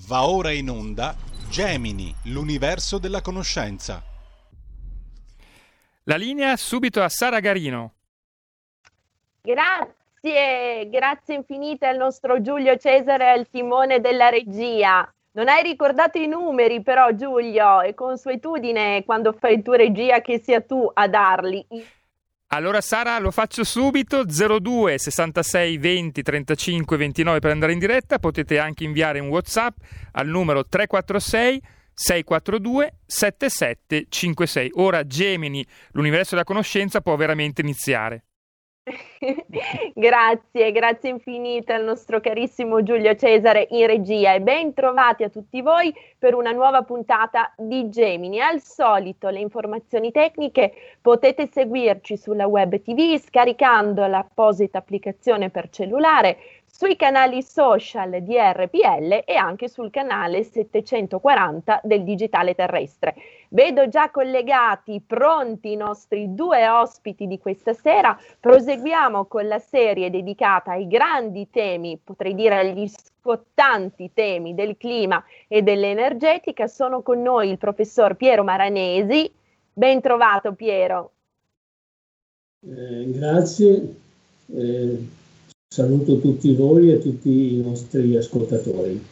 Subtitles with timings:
[0.00, 1.16] Va ora in onda
[1.48, 4.02] Gemini, l'universo della conoscenza.
[6.02, 7.94] La linea subito a Sara Garino.
[9.40, 15.10] Grazie, grazie infinite al nostro Giulio Cesare al timone della regia.
[15.32, 20.60] Non hai ricordato i numeri però Giulio, è consuetudine quando fai tu regia che sia
[20.60, 21.66] tu a darli.
[22.56, 28.58] Allora Sara lo faccio subito 02 66 20 35 29 per andare in diretta, potete
[28.58, 29.76] anche inviare un WhatsApp
[30.12, 31.60] al numero 346
[31.92, 34.70] 642 7756.
[34.76, 38.24] Ora Gemini, l'universo della conoscenza può veramente iniziare.
[39.94, 45.60] grazie, grazie infinite al nostro carissimo Giulio Cesare in regia e ben trovati a tutti
[45.60, 48.40] voi per una nuova puntata di Gemini.
[48.40, 56.38] Al solito le informazioni tecniche potete seguirci sulla web TV scaricando l'apposita applicazione per cellulare
[56.76, 63.14] sui canali social di RPL e anche sul canale 740 del Digitale Terrestre.
[63.48, 68.18] Vedo già collegati, pronti i nostri due ospiti di questa sera.
[68.38, 75.24] Proseguiamo con la serie dedicata ai grandi temi, potrei dire agli scottanti temi del clima
[75.48, 76.66] e dell'energetica.
[76.66, 79.32] Sono con noi il professor Piero Maranesi.
[79.72, 81.12] Ben trovato Piero.
[82.60, 83.94] Eh, grazie.
[84.54, 85.24] Eh,
[85.68, 89.04] Saluto tutti voi e tutti i nostri ascoltatori.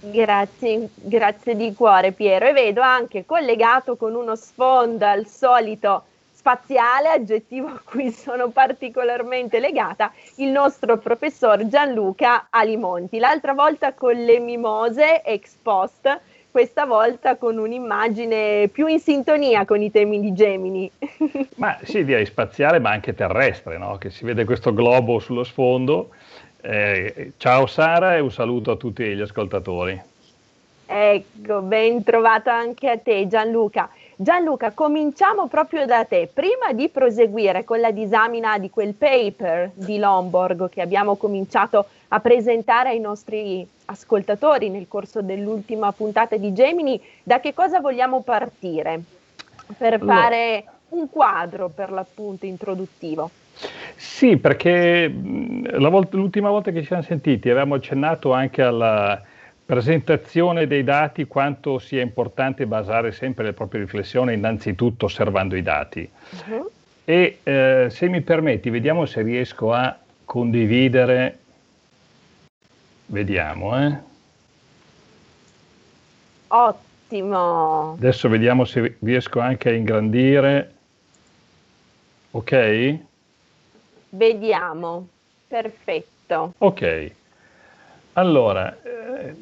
[0.00, 7.08] Grazie, grazie di cuore Piero e vedo anche collegato con uno sfondo al solito spaziale,
[7.08, 13.18] aggettivo a cui sono particolarmente legata, il nostro professor Gianluca Alimonti.
[13.18, 16.20] L'altra volta con le mimose ex post
[16.58, 20.90] questa volta con un'immagine più in sintonia con i temi di Gemini.
[21.54, 23.96] ma sì, direi spaziale, ma anche terrestre, no?
[23.96, 26.08] che si vede questo globo sullo sfondo.
[26.60, 30.02] Eh, ciao Sara e un saluto a tutti gli ascoltatori.
[30.84, 33.88] Ecco, ben trovato anche a te Gianluca.
[34.20, 36.28] Gianluca, cominciamo proprio da te.
[36.32, 42.18] Prima di proseguire con la disamina di quel paper di Lomborg che abbiamo cominciato a
[42.18, 49.00] presentare ai nostri ascoltatori nel corso dell'ultima puntata di Gemini, da che cosa vogliamo partire
[49.76, 53.30] per fare un quadro per l'appunto introduttivo?
[53.94, 59.22] Sì, perché volta, l'ultima volta che ci siamo sentiti avevamo accennato anche alla
[59.68, 66.10] presentazione dei dati, quanto sia importante basare sempre le proprie riflessioni innanzitutto osservando i dati.
[66.46, 66.70] Uh-huh.
[67.04, 71.40] E eh, se mi permetti, vediamo se riesco a condividere
[73.10, 73.98] Vediamo, eh.
[76.48, 77.92] Ottimo.
[77.92, 80.74] Adesso vediamo se riesco anche a ingrandire.
[82.32, 82.98] Ok?
[84.10, 85.08] Vediamo.
[85.46, 86.52] Perfetto.
[86.58, 87.12] Ok.
[88.18, 89.34] Allora, eh,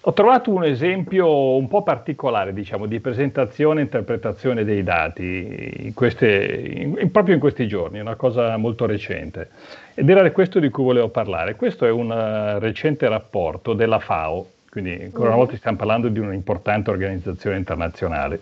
[0.00, 5.94] ho trovato un esempio un po' particolare, diciamo, di presentazione e interpretazione dei dati in
[5.94, 6.26] queste,
[6.74, 9.48] in, proprio in questi giorni, una cosa molto recente.
[9.94, 11.54] Ed era questo di cui volevo parlare.
[11.54, 15.38] Questo è un uh, recente rapporto della FAO, quindi ancora una mm.
[15.38, 18.40] volta stiamo parlando di un'importante organizzazione internazionale.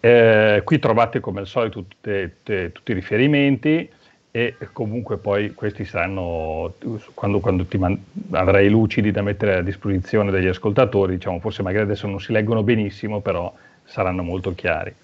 [0.00, 3.88] Eh, qui trovate come al solito tutte, tutte, tutti i riferimenti
[4.34, 6.72] e comunque poi questi saranno,
[7.12, 11.84] quando, quando ti man- avrai lucidi da mettere a disposizione degli ascoltatori, diciamo, forse magari
[11.84, 13.52] adesso non si leggono benissimo, però
[13.84, 14.94] saranno molto chiari.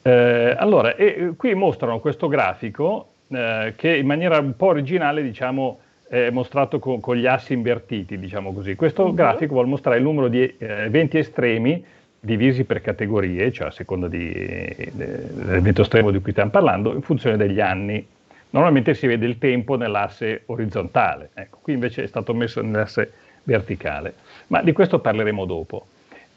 [0.00, 5.80] Eh, allora, e, qui mostrano questo grafico eh, che in maniera un po' originale, diciamo,
[6.08, 8.74] è mostrato con, con gli assi invertiti, diciamo così.
[8.74, 9.12] Questo uh-huh.
[9.14, 11.84] grafico vuole mostrare il numero di eh, eventi estremi
[12.18, 17.60] divisi per categorie, cioè a seconda dell'evento estremo di cui stiamo parlando, in funzione degli
[17.60, 18.14] anni
[18.56, 23.12] Normalmente si vede il tempo nell'asse orizzontale, ecco, qui invece è stato messo nell'asse
[23.42, 24.14] verticale,
[24.46, 25.88] ma di questo parleremo dopo.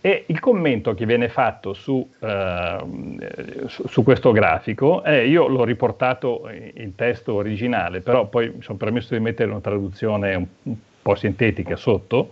[0.02, 2.78] E il commento che viene fatto su, eh,
[3.68, 8.78] su, su questo grafico, è, io l'ho riportato in testo originale, però poi mi sono
[8.78, 12.31] permesso di mettere una traduzione un, un po' sintetica sotto.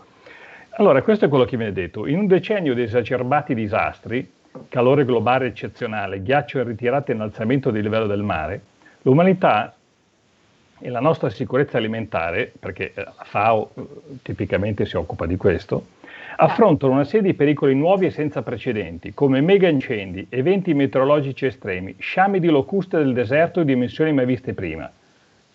[0.72, 2.08] Allora, questo è quello che viene detto.
[2.08, 4.30] In un decennio di esacerbati disastri,
[4.68, 6.76] calore globale eccezionale, ghiaccio e
[7.08, 8.62] innalzamento del livello del mare,
[9.04, 9.72] l'umanità
[10.80, 13.84] e la nostra sicurezza alimentare, perché la FAO eh,
[14.22, 15.88] tipicamente si occupa di questo,
[16.38, 21.96] affrontano una serie di pericoli nuovi e senza precedenti, come mega incendi, eventi meteorologici estremi,
[21.98, 24.92] sciami di locuste del deserto di dimensioni mai viste prima.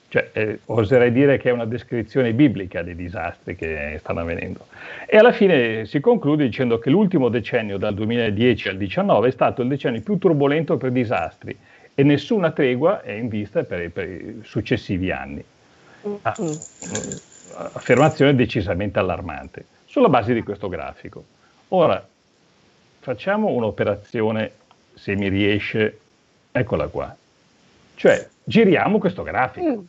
[0.09, 4.67] Cioè, eh, oserei dire che è una descrizione biblica dei disastri che stanno avvenendo.
[5.07, 9.63] E alla fine si conclude dicendo che l'ultimo decennio, dal 2010 al 2019, è stato
[9.63, 11.57] il decennio più turbolento per disastri,
[11.95, 15.45] e nessuna tregua è in vista per, per i successivi anni.
[16.23, 16.35] Ah,
[17.73, 21.25] affermazione decisamente allarmante sulla base di questo grafico.
[21.69, 22.05] Ora,
[23.01, 24.53] facciamo un'operazione,
[24.95, 25.99] se mi riesce,
[26.51, 27.15] eccola qua.
[27.95, 29.67] Cioè, giriamo questo grafico.
[29.67, 29.85] Mm.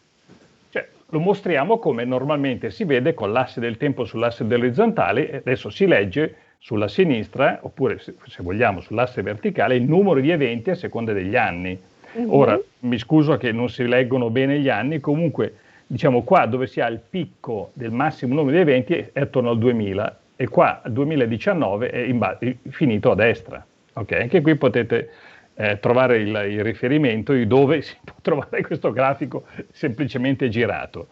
[0.70, 5.70] Cioè, lo mostriamo come normalmente si vede con l'asse del tempo sull'asse dell'orizzontale e adesso
[5.70, 10.76] si legge sulla sinistra, oppure se, se vogliamo sull'asse verticale, il numero di eventi a
[10.76, 11.78] seconda degli anni.
[12.18, 12.30] Mm-hmm.
[12.30, 15.56] Ora, mi scuso che non si leggono bene gli anni, comunque
[15.88, 19.58] diciamo qua dove si ha il picco del massimo numero di eventi è attorno al
[19.58, 22.38] 2000 e qua al 2019 è ba-
[22.70, 23.66] finito a destra.
[23.94, 24.22] Okay?
[24.22, 25.10] Anche qui potete
[25.56, 31.08] eh, trovare il, il, riferimento di dove si può trovare questo grafico semplicemente girato.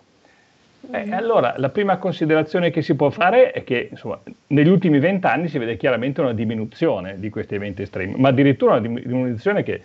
[0.90, 1.14] Eh, mm.
[1.14, 5.60] allora, la prima considerazione che si può fare è che insomma, negli ultimi vent'anni si
[5.60, 9.82] vede chiaramente una diminuzione di questi eventi estremi, ma addirittura una diminuzione che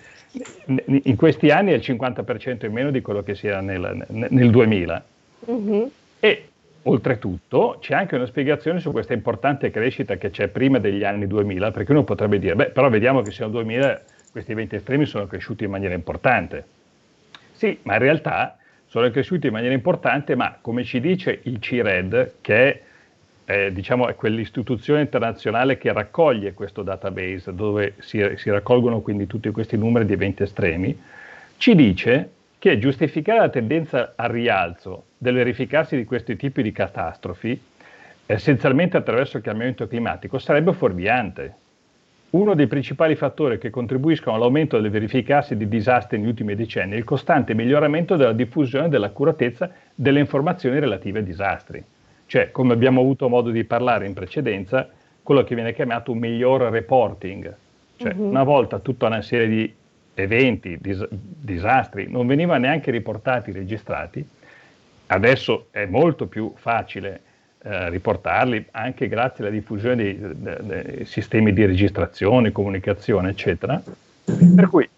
[0.86, 4.50] in questi anni è il 50% in meno di quello che si era nel, nel
[4.50, 5.04] 2000.
[5.50, 5.82] Mm-hmm.
[6.20, 6.48] E
[6.84, 11.70] oltretutto c'è anche una spiegazione su questa importante crescita che c'è prima degli anni 2000,
[11.72, 15.26] perché uno potrebbe dire, beh, però vediamo che sia nel 2000 questi eventi estremi sono
[15.26, 16.64] cresciuti in maniera importante.
[17.52, 18.58] Sì, ma in realtà
[18.96, 22.82] sono cresciuti in maniera importante, ma come ci dice il CIRED, che è
[23.44, 29.50] eh, diciamo, è quell'istituzione internazionale che raccoglie questo database, dove si, si, raccolgono quindi tutti
[29.50, 30.98] questi numeri di eventi estremi,
[31.58, 37.60] ci dice che giustificare la tendenza al rialzo del verificarsi di questi tipi di catastrofi,
[38.24, 41.54] essenzialmente attraverso il cambiamento climatico, sarebbe fuorviante.
[42.30, 46.96] Uno dei principali fattori che contribuiscono all'aumento del verificarsi di disastri negli ultimi decenni è
[46.96, 51.82] il costante miglioramento della diffusione e dell'accuratezza delle informazioni relative ai disastri.
[52.26, 54.88] Cioè, come abbiamo avuto modo di parlare in precedenza,
[55.22, 57.54] quello che viene chiamato un miglior reporting.
[57.96, 58.28] Cioè, uh-huh.
[58.28, 59.74] una volta tutta una serie di
[60.14, 64.26] eventi, dis- disastri, non venivano neanche riportati, registrati,
[65.06, 67.20] adesso è molto più facile
[67.68, 73.82] eh, riportarli anche grazie alla diffusione dei, dei, dei, sistemi di registrazione, comunicazione, eccetera.
[74.24, 74.88] Per cui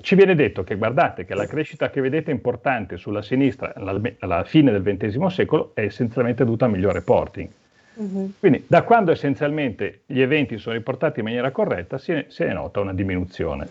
[0.00, 4.44] ci viene detto che guardate che la crescita che vedete importante sulla sinistra alla, alla
[4.44, 7.48] fine del XX secolo è essenzialmente dovuta a miglior reporting.
[7.96, 8.32] Uh-huh.
[8.40, 12.94] Quindi da quando essenzialmente gli eventi sono riportati in maniera corretta si, si nota una
[12.94, 13.68] diminuzione.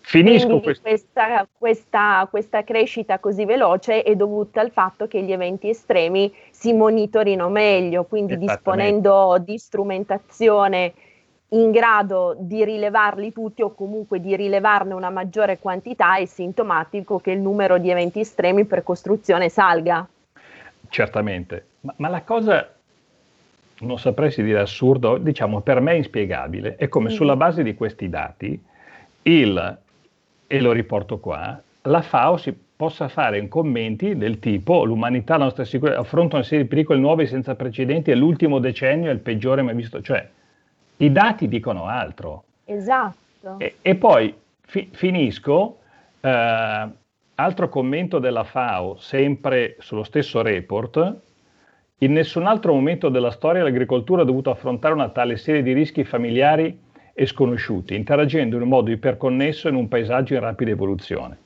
[0.00, 6.32] Finisco questa, questa, questa, crescita così veloce è dovuta al fatto che gli eventi estremi
[6.50, 10.94] si monitorino meglio, quindi disponendo di strumentazione
[11.50, 17.32] in grado di rilevarli tutti o comunque di rilevarne una maggiore quantità, è sintomatico che
[17.32, 20.06] il numero di eventi estremi per costruzione salga.
[20.88, 22.72] Certamente, ma, ma la cosa,
[23.80, 27.14] non saprei se dire assurdo, diciamo per me inspiegabile, è come mm.
[27.14, 28.60] sulla base di questi dati,
[29.26, 29.78] il,
[30.46, 35.44] e lo riporto qua, la FAO si possa fare in commenti del tipo l'umanità, la
[35.44, 39.20] nostra sicurezza, affronta una serie di pericoli nuovi senza precedenti e l'ultimo decennio è il
[39.20, 40.28] peggiore mai visto, cioè
[40.98, 42.44] i dati dicono altro.
[42.64, 43.58] Esatto.
[43.58, 45.78] E, e poi fi, finisco,
[46.20, 46.88] eh,
[47.34, 51.14] altro commento della FAO, sempre sullo stesso report,
[52.00, 56.04] in nessun altro momento della storia l'agricoltura ha dovuto affrontare una tale serie di rischi
[56.04, 56.78] familiari
[57.18, 61.38] e sconosciuti, interagendo in un modo iperconnesso in un paesaggio in rapida evoluzione.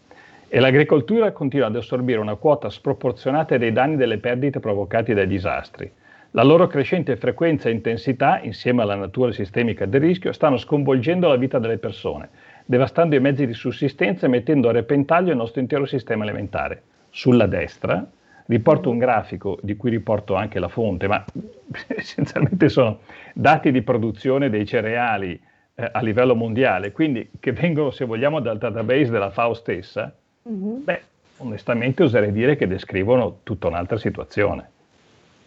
[0.48, 5.88] E l'agricoltura continua ad assorbire una quota sproporzionata dei danni delle perdite provocati dai disastri,
[6.32, 11.34] la loro crescente frequenza e intensità, insieme alla natura sistemica del rischio, stanno sconvolgendo la
[11.34, 12.28] vita delle persone,
[12.64, 16.82] devastando i mezzi di sussistenza e mettendo a repentaglio il nostro intero sistema alimentare.
[17.10, 18.08] Sulla destra
[18.46, 21.24] riporto un grafico di cui riporto anche la fonte, ma
[21.88, 23.00] essenzialmente sono
[23.34, 25.40] dati di produzione dei cereali
[25.74, 30.12] eh, a livello mondiale, quindi che vengono, se vogliamo, dal database della FAO stessa,
[30.48, 30.84] mm-hmm.
[30.84, 31.02] beh,
[31.38, 34.68] onestamente oserei dire che descrivono tutta un'altra situazione.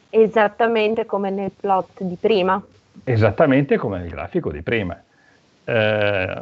[0.09, 2.61] Esattamente come nel plot di prima.
[3.03, 5.01] Esattamente come nel grafico di prima.
[5.65, 6.41] Eh,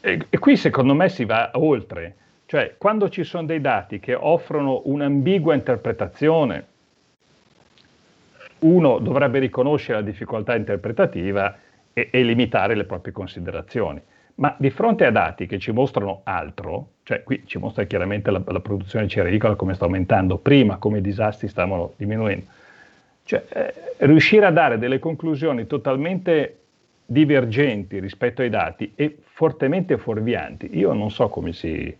[0.00, 2.14] e, e, qui secondo me si va oltre,
[2.46, 6.66] cioè quando ci sono dei dati che offrono un'ambigua interpretazione,
[8.60, 11.56] uno dovrebbe riconoscere la difficoltà interpretativa
[11.98, 13.98] e, e limitare le proprie considerazioni.
[14.34, 18.42] Ma di fronte a dati che ci mostrano altro, cioè qui ci mostra chiaramente la,
[18.44, 22.44] la produzione cerealicola come sta aumentando, prima come i disastri stavano diminuendo,
[23.24, 23.74] cioè eh,
[24.04, 26.58] riuscire a dare delle conclusioni totalmente
[27.06, 31.96] divergenti rispetto ai dati e fortemente fuorvianti, io non so come si,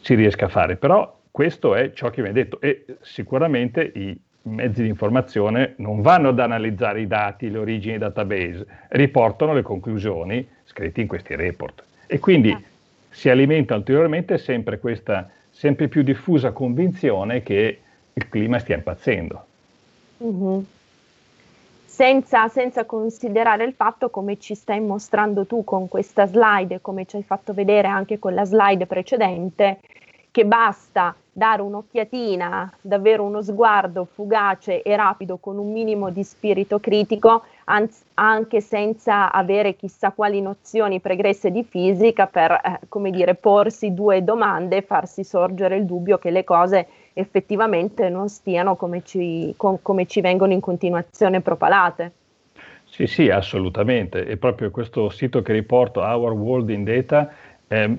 [0.00, 4.20] si riesca a fare, però questo è ciò che mi ha detto e sicuramente i
[4.44, 10.46] mezzi di informazione non vanno ad analizzare i dati, le origini database, riportano le conclusioni
[10.64, 11.82] scritti in questi report.
[12.06, 12.60] E quindi ah.
[13.10, 17.78] si alimenta ulteriormente sempre questa sempre più diffusa convinzione che
[18.12, 19.44] il clima stia impazzendo.
[20.22, 20.58] Mm-hmm.
[21.86, 27.16] Senza, senza, considerare il fatto come ci stai mostrando tu con questa slide, come ci
[27.16, 29.78] hai fatto vedere anche con la slide precedente,
[30.34, 36.80] che basta dare un'occhiatina, davvero uno sguardo fugace e rapido con un minimo di spirito
[36.80, 43.36] critico, anzi, anche senza avere chissà quali nozioni pregresse di fisica per, eh, come dire,
[43.36, 49.04] porsi due domande e farsi sorgere il dubbio che le cose effettivamente non stiano come
[49.04, 52.10] ci, com, come ci vengono in continuazione propalate.
[52.82, 54.26] Sì, sì, assolutamente.
[54.26, 57.32] E proprio questo sito che riporto, Our World in Data,
[57.68, 57.98] eh,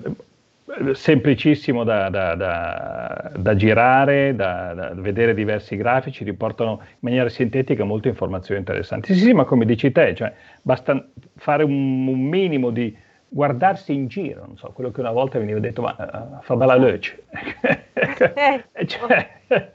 [0.94, 8.08] semplicissimo da, da, da, da girare, da, vedere diversi grafici, riportano in maniera sintetica molte
[8.08, 9.14] informazioni interessanti.
[9.14, 10.32] Sì, sì, ma come dici te, cioè,
[10.62, 11.06] basta
[11.36, 12.96] fare un, un, minimo di
[13.28, 16.74] guardarsi in giro, non so, quello che una volta veniva detto, ma uh, fa bella
[16.74, 17.22] luce.
[18.34, 19.28] Eh, cioè,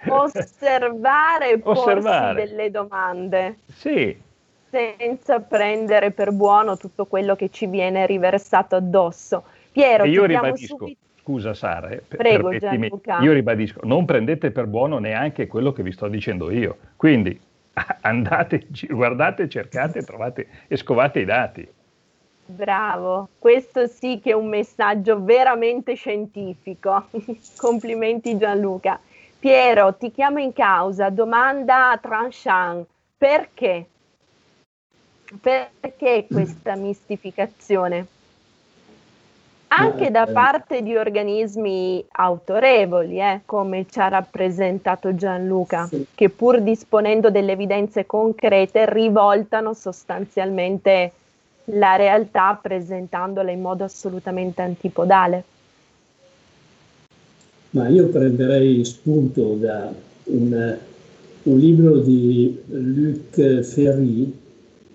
[0.07, 2.45] osservare e osservare.
[2.45, 3.59] delle domande.
[3.67, 4.29] Sì.
[4.69, 10.77] Senza prendere per buono tutto quello che ci viene riversato addosso Piero, e io ribadisco,
[10.77, 10.99] subito...
[11.21, 16.07] scusa Sara, eh, Prego, io ribadisco, non prendete per buono neanche quello che vi sto
[16.07, 16.77] dicendo io.
[16.95, 17.39] Quindi
[18.01, 21.67] andate, guardate, cercate, trovate e scovate i dati.
[22.45, 27.07] Bravo, questo sì che è un messaggio veramente scientifico.
[27.55, 28.99] Complimenti Gianluca.
[29.39, 32.85] Piero, ti chiamo in causa, domanda tranchant.
[33.17, 33.85] Perché?
[35.39, 38.05] Perché questa mistificazione?
[39.73, 46.05] Anche da parte di organismi autorevoli, eh, come ci ha rappresentato Gianluca, sì.
[46.13, 51.11] che pur disponendo delle evidenze concrete rivoltano sostanzialmente
[51.65, 55.43] la realtà presentandola in modo assolutamente antipodale.
[57.69, 59.89] Ma io prenderei spunto da
[60.25, 60.77] un,
[61.43, 64.39] un libro di Luc Ferry,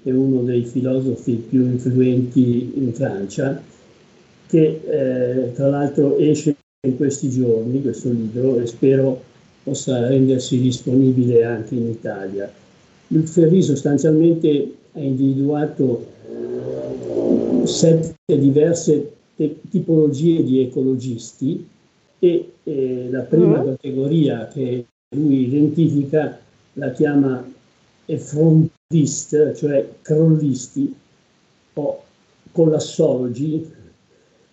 [0.03, 3.59] che è uno dei filosofi più influenti in Francia,
[4.47, 9.23] che eh, tra l'altro esce in questi giorni, questo libro, e spero
[9.63, 12.51] possa rendersi disponibile anche in Italia.
[13.09, 16.15] Luc Ferry sostanzialmente ha individuato
[17.67, 21.67] sette diverse te- tipologie di ecologisti
[22.19, 23.65] e eh, la prima mm.
[23.67, 24.85] categoria che
[25.17, 26.39] lui identifica
[26.75, 27.45] la chiama
[28.07, 30.95] effrontist, cioè crollisti
[31.75, 32.03] o
[32.53, 33.71] collassologi,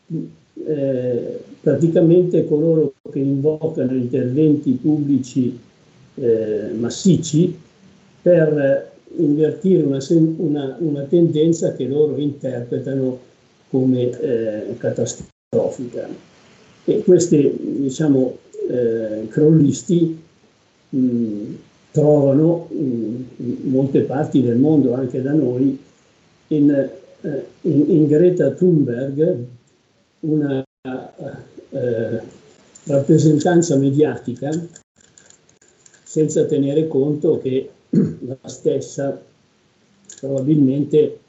[0.07, 5.57] eh, praticamente coloro che invocano interventi pubblici
[6.15, 7.57] eh, massicci
[8.21, 13.19] per invertire una, una, una, tendenza che loro interpretano
[13.69, 16.07] come eh, catastrofica.
[16.85, 18.37] E questi, diciamo,
[18.69, 20.19] eh, crollisti
[20.89, 21.53] mh,
[21.91, 23.25] trovano in,
[23.63, 25.77] molte parti del mondo, anche da noi,
[26.47, 26.69] in,
[27.21, 29.45] eh, in, in Greta Thunberg,
[30.23, 30.63] una
[31.69, 32.21] eh,
[32.85, 34.49] rappresentanza mediatica
[36.03, 39.19] senza tenere conto che la stessa
[40.19, 41.19] probabilmente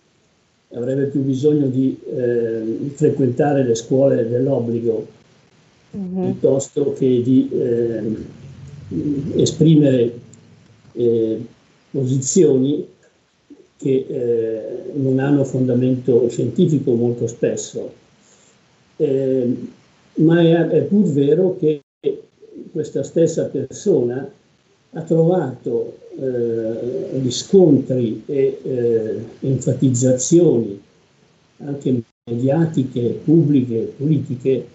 [0.74, 5.06] avrebbe più bisogno di eh, frequentare le scuole dell'obbligo
[5.96, 6.24] mm-hmm.
[6.24, 8.16] piuttosto che di eh,
[9.36, 10.18] esprimere
[10.92, 11.44] eh,
[11.90, 12.86] posizioni
[13.76, 18.02] che eh, non hanno fondamento scientifico molto spesso
[18.96, 19.56] eh,
[20.14, 21.80] ma è, è pur vero che
[22.70, 24.28] questa stessa persona
[24.90, 30.80] ha trovato eh, riscontri e eh, enfatizzazioni
[31.58, 34.66] anche mediatiche, pubbliche, politiche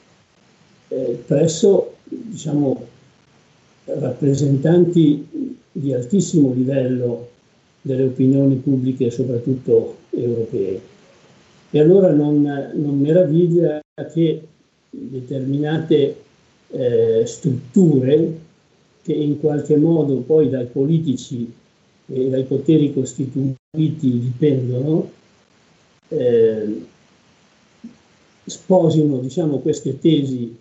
[0.89, 2.85] eh, presso diciamo,
[3.85, 5.27] rappresentanti
[5.71, 7.27] di altissimo livello
[7.81, 10.81] delle opinioni pubbliche, soprattutto europee.
[11.71, 12.41] E allora non,
[12.73, 14.41] non meraviglia che
[14.89, 16.15] determinate
[16.71, 18.47] eh, strutture
[19.01, 21.51] che in qualche modo poi dai politici
[22.11, 23.57] e dai poteri costituiti
[24.01, 25.11] dipendono,
[26.09, 26.85] eh,
[28.45, 30.55] sposino diciamo, queste tesi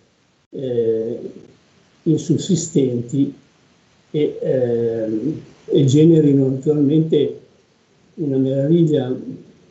[0.51, 1.19] eh,
[2.03, 3.33] insussistenti
[4.11, 7.39] e, eh, e generino naturalmente
[8.15, 9.15] una meraviglia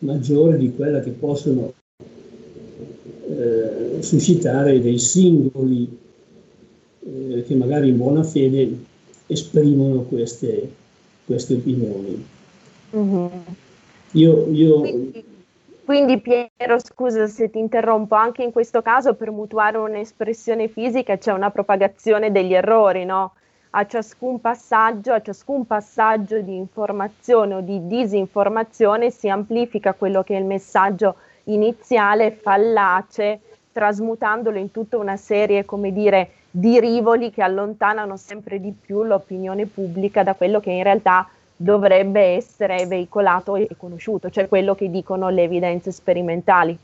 [0.00, 1.74] maggiore di quella che possono
[4.02, 5.98] suscitare dei singoli
[7.04, 8.76] eh, che magari in buona fede
[9.26, 10.70] esprimono queste,
[11.24, 12.26] queste opinioni.
[12.96, 13.26] Mm-hmm.
[14.12, 14.80] Io, io...
[14.80, 15.24] Quindi,
[15.84, 21.32] quindi, Piero, scusa se ti interrompo, anche in questo caso per mutuare un'espressione fisica c'è
[21.32, 23.32] una propagazione degli errori, no?
[23.70, 30.36] a ciascun passaggio, a ciascun passaggio di informazione o di disinformazione si amplifica quello che
[30.36, 33.40] è il messaggio iniziale fallace,
[33.78, 39.66] trasmutandolo in tutta una serie, come dire, di rivoli che allontanano sempre di più l'opinione
[39.66, 45.28] pubblica da quello che in realtà dovrebbe essere veicolato e conosciuto, cioè quello che dicono
[45.28, 46.76] le evidenze sperimentali.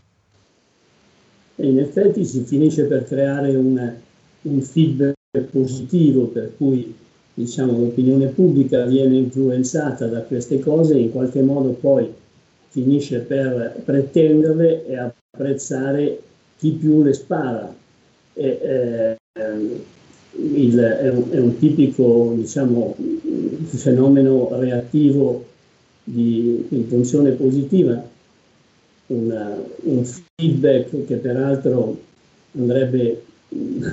[1.57, 3.93] In effetti si finisce per creare un,
[4.43, 5.17] un feedback
[5.51, 6.97] positivo per cui
[7.35, 12.13] diciamo, l'opinione pubblica viene influenzata da queste cose e in qualche modo poi
[12.69, 16.21] finisce per pretenderle e apprezzare
[16.65, 17.75] chi più le spara.
[18.33, 19.17] E, eh,
[20.37, 22.97] il, è, un, è, un, tipico diciamo,
[23.67, 25.45] fenomeno reattivo
[26.03, 28.03] di, funzione positiva,
[29.09, 32.01] una, un feedback che peraltro
[32.57, 33.23] andrebbe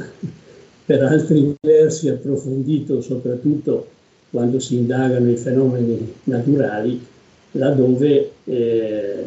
[0.85, 3.87] per altri versi approfondito, soprattutto
[4.29, 7.05] quando si indagano i fenomeni naturali,
[7.51, 9.23] laddove eh,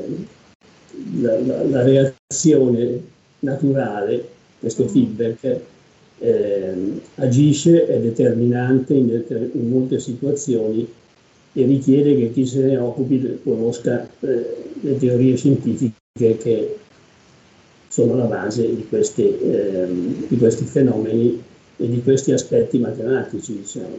[1.21, 3.13] la, la, la, reazione
[3.45, 5.61] naturale, questo feedback,
[6.19, 10.91] eh, agisce, è determinante in, deter- in, molte situazioni
[11.53, 16.79] e richiede che chi se ne occupi conosca eh, le teorie scientifiche che
[17.89, 21.41] sono la base di questi, ehm, di questi fenomeni
[21.77, 23.59] e di questi aspetti matematici.
[23.59, 23.97] Diciamo.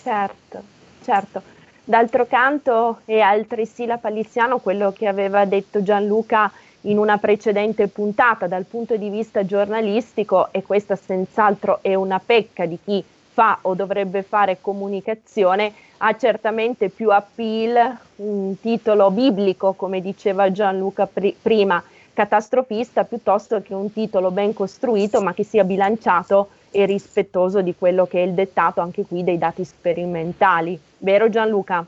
[0.00, 0.62] Certo,
[1.02, 1.42] certo.
[1.84, 8.46] D'altro canto è altresì la Paliziano quello che aveva detto Gianluca in una precedente puntata
[8.46, 13.04] dal punto di vista giornalistico e questa senz'altro è una pecca di chi
[13.38, 21.06] fa o dovrebbe fare comunicazione, ha certamente più appeal un titolo biblico, come diceva Gianluca
[21.06, 21.82] pr- prima,
[22.12, 28.06] catastrofista, piuttosto che un titolo ben costruito ma che sia bilanciato e rispettoso di quello
[28.06, 30.78] che è il dettato anche qui dei dati sperimentali.
[30.98, 31.86] Vero Gianluca?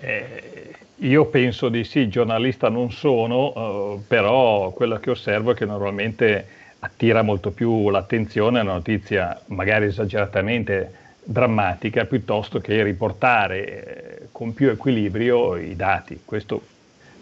[0.00, 5.64] Eh, io penso di sì, giornalista non sono, eh, però quello che osservo è che
[5.64, 6.46] normalmente
[6.80, 14.70] attira molto più l'attenzione una notizia magari esageratamente drammatica piuttosto che riportare eh, con più
[14.70, 16.20] equilibrio i dati.
[16.24, 16.60] Questo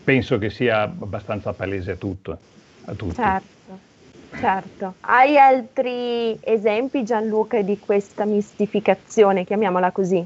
[0.04, 2.38] penso che sia abbastanza palese a, tutto,
[2.84, 3.14] a tutti.
[3.14, 3.54] Certo.
[4.38, 4.94] Certo.
[5.00, 10.24] Hai altri esempi, Gianluca, di questa mistificazione, chiamiamola così?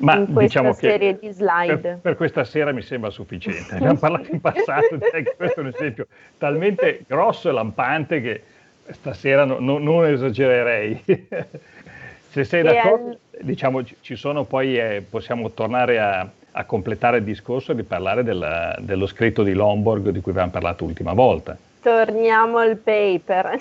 [0.00, 1.76] Ma in questa diciamo serie di slide.
[1.76, 3.74] Per, per, questa sera mi sembra sufficiente.
[3.74, 4.98] Abbiamo parlato in passato,
[5.36, 6.06] questo è un esempio
[6.38, 8.42] talmente grosso e lampante che
[8.90, 11.02] stasera no, no, non esagererei.
[12.30, 13.18] Se sei d'accordo, al...
[13.40, 18.76] diciamo, ci sono poi, eh, possiamo tornare a, a, completare il discorso di parlare della,
[18.78, 21.56] dello scritto di Lomborg di cui abbiamo parlato l'ultima volta.
[21.82, 23.58] Torniamo al paper.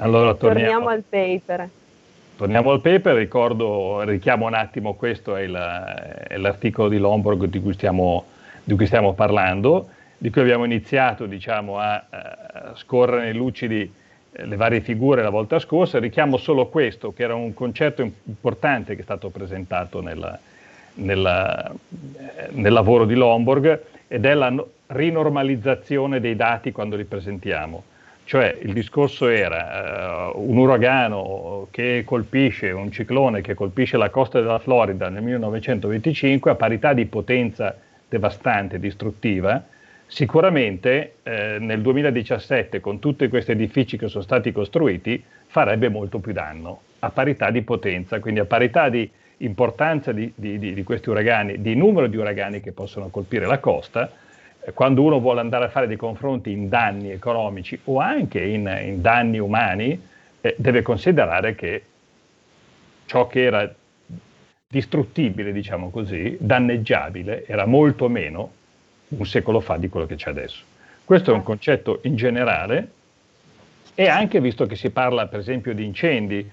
[0.00, 1.68] Allora torniamo, torniamo al paper.
[2.38, 5.56] Torniamo al paper, ricordo, richiamo un attimo, questo è, il,
[6.28, 8.26] è l'articolo di Lomborg di cui, stiamo,
[8.62, 13.92] di cui, stiamo, parlando, di cui abbiamo iniziato diciamo, a, a scorrere lucidi
[14.30, 18.94] eh, le varie figure la volta scorsa, richiamo solo questo, che era un concetto importante
[18.94, 20.38] che è stato presentato nella,
[20.94, 27.82] nella, eh, nel lavoro di Lomborg ed è la rinormalizzazione dei dati quando li presentiamo.
[28.28, 34.38] Cioè il discorso era uh, un uragano che colpisce, un ciclone che colpisce la costa
[34.38, 37.74] della Florida nel 1925 a parità di potenza
[38.06, 39.64] devastante, distruttiva,
[40.06, 46.34] sicuramente eh, nel 2017 con tutti questi edifici che sono stati costruiti farebbe molto più
[46.34, 51.62] danno a parità di potenza, quindi a parità di importanza di, di, di, questi uragani,
[51.62, 54.12] di numero di uragani che possono colpire la costa,
[54.74, 59.00] quando uno vuole andare a fare dei confronti in danni economici o anche in, in
[59.00, 60.00] danni umani,
[60.40, 61.82] eh, deve considerare che
[63.06, 63.74] ciò che era
[64.68, 68.52] distruttibile, diciamo così, danneggiabile, era molto meno
[69.08, 70.62] un secolo fa di quello che c'è adesso.
[71.04, 72.90] Questo è un concetto in generale
[73.94, 76.48] e anche visto che si parla per esempio di incendi,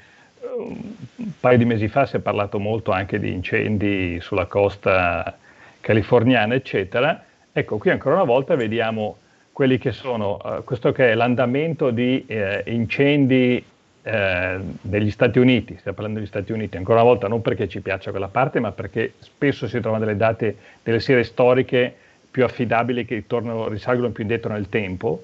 [0.57, 5.37] un paio di mesi fa si è parlato molto anche di incendi sulla costa
[5.81, 7.21] californiana, eccetera,
[7.57, 9.15] Ecco, qui ancora una volta vediamo
[9.53, 13.63] quelli che sono, uh, questo che è l'andamento di eh, incendi
[14.03, 17.79] eh, degli Stati Uniti, stiamo parlando degli Stati Uniti, ancora una volta non perché ci
[17.79, 21.95] piaccia quella parte, ma perché spesso si trovano delle date, delle serie storiche
[22.29, 25.23] più affidabili che tornano, risalgono più indietro nel tempo.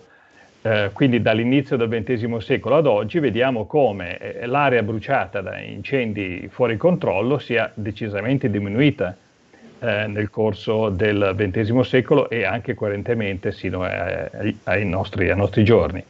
[0.61, 6.47] Eh, quindi dall'inizio del XX secolo ad oggi vediamo come eh, l'area bruciata da incendi
[6.49, 9.17] fuori controllo sia decisamente diminuita
[9.83, 14.29] eh, nel corso del XX secolo e anche coerentemente sino a,
[14.65, 16.03] ai, nostri, ai, nostri, giorni.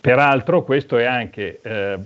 [0.00, 1.98] Peraltro questo è anche eh,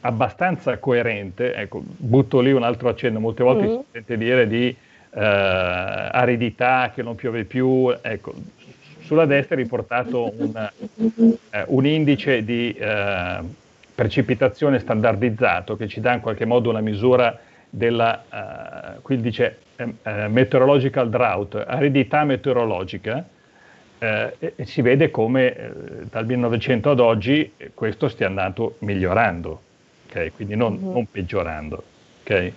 [0.00, 3.78] abbastanza coerente, ecco, butto lì un altro accenno, molte volte mm-hmm.
[3.78, 4.78] si sente dire di eh,
[5.20, 8.32] aridità, che non piove più, ecco,
[9.00, 10.70] sulla destra è riportato un,
[11.50, 13.40] eh, un indice di eh,
[13.92, 17.36] precipitazione standardizzato che ci dà in qualche modo una misura
[17.74, 19.92] della, uh, qui dice uh,
[20.28, 23.16] meteorological drought, aridità meteorologica,
[23.98, 25.72] uh, e, e, si vede come
[26.10, 29.62] dal 1900 ad oggi questo stia andando migliorando,
[30.06, 30.32] okay?
[30.32, 30.92] quindi non, uh-huh.
[30.92, 31.82] non peggiorando.
[32.22, 32.52] Okay?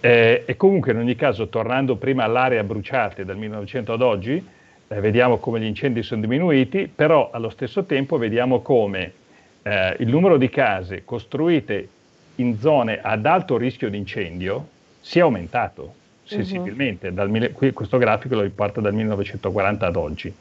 [0.00, 4.44] Eh, e comunque in ogni caso, tornando prima all'area bruciate dal 1900 ad oggi,
[4.88, 9.12] eh, vediamo come gli incendi sono diminuiti, però allo stesso tempo vediamo come
[9.62, 11.88] eh, il numero di case costruite
[12.40, 14.68] in zone ad alto rischio di incendio
[15.00, 17.08] si è aumentato sensibilmente.
[17.08, 17.14] Uh-huh.
[17.14, 20.34] Dal, qui, questo grafico lo riporta dal 1940 ad oggi.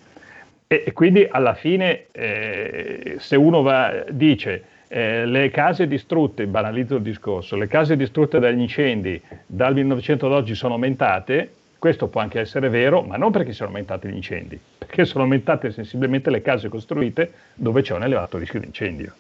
[0.68, 6.96] E, e quindi alla fine, eh, se uno va, dice eh, le case distrutte, banalizzo
[6.96, 12.22] il discorso, le case distrutte dagli incendi dal 1900 ad oggi sono aumentate, questo può
[12.22, 16.42] anche essere vero, ma non perché siano aumentati gli incendi, perché sono aumentate sensibilmente le
[16.42, 19.14] case costruite dove c'è un elevato rischio di incendio.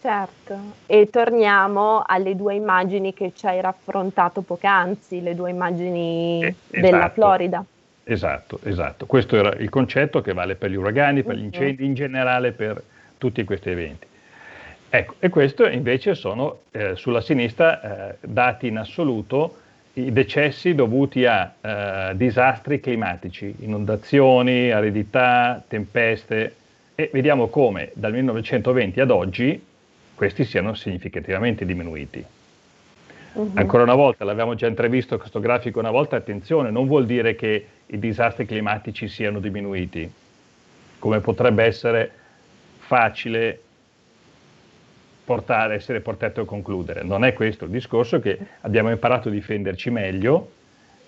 [0.00, 0.56] Certo,
[0.86, 6.98] e torniamo alle due immagini che ci hai raffrontato poc'anzi, le due immagini eh, della
[6.98, 7.12] esatto.
[7.14, 7.64] Florida.
[8.04, 9.06] Esatto, esatto.
[9.06, 12.80] Questo era il concetto che vale per gli uragani, per gli incendi, in generale per
[13.18, 14.06] tutti questi eventi.
[14.88, 19.56] Ecco, e questo invece sono eh, sulla sinistra eh, dati in assoluto
[19.94, 26.54] i decessi dovuti a eh, disastri climatici, inondazioni, aridità, tempeste,
[26.94, 29.66] e vediamo come dal 1920 ad oggi
[30.18, 32.24] questi siano significativamente diminuiti.
[33.34, 33.52] Uh-huh.
[33.54, 37.66] Ancora una volta, l'abbiamo già intravisto questo grafico una volta, attenzione, non vuol dire che
[37.86, 40.10] i disastri climatici siano diminuiti,
[40.98, 42.10] come potrebbe essere
[42.78, 43.60] facile
[45.24, 47.04] portare, essere portato a concludere.
[47.04, 50.50] Non è questo il discorso, che abbiamo imparato a difenderci meglio,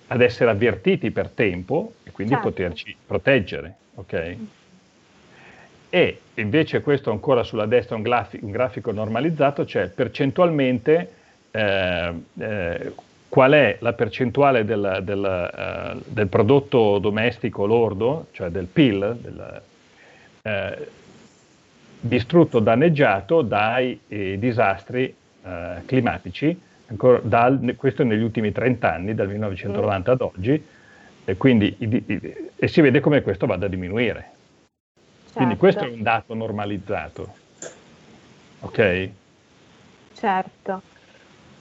[0.07, 2.49] ad essere avvertiti per tempo e quindi certo.
[2.51, 3.75] poterci proteggere.
[3.96, 4.49] Okay?
[5.90, 11.12] E invece questo ancora sulla destra un, grafico, un grafico normalizzato, cioè percentualmente
[11.50, 12.92] eh, eh,
[13.29, 19.62] qual è la percentuale del, del, uh, del, prodotto domestico lordo, cioè del PIL, del,
[20.42, 20.88] eh,
[22.00, 29.29] distrutto, danneggiato dai eh, disastri eh, climatici, ancora dal, questo negli ultimi 30 anni, dal
[29.29, 30.64] 1990 ad oggi,
[31.24, 34.31] e, quindi, i, i, e si vede come questo vada a diminuire.
[35.33, 35.57] Quindi certo.
[35.57, 37.35] questo è un dato normalizzato.
[38.61, 39.11] Ok?
[40.14, 40.83] Certo.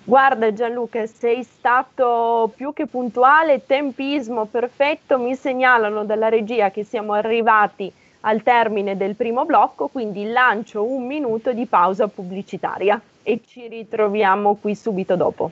[0.04, 7.14] Guarda Gianluca, sei stato più che puntuale, tempismo perfetto, mi segnalano dalla regia che siamo
[7.14, 13.68] arrivati al termine del primo blocco, quindi lancio un minuto di pausa pubblicitaria e ci
[13.68, 15.52] ritroviamo qui subito dopo.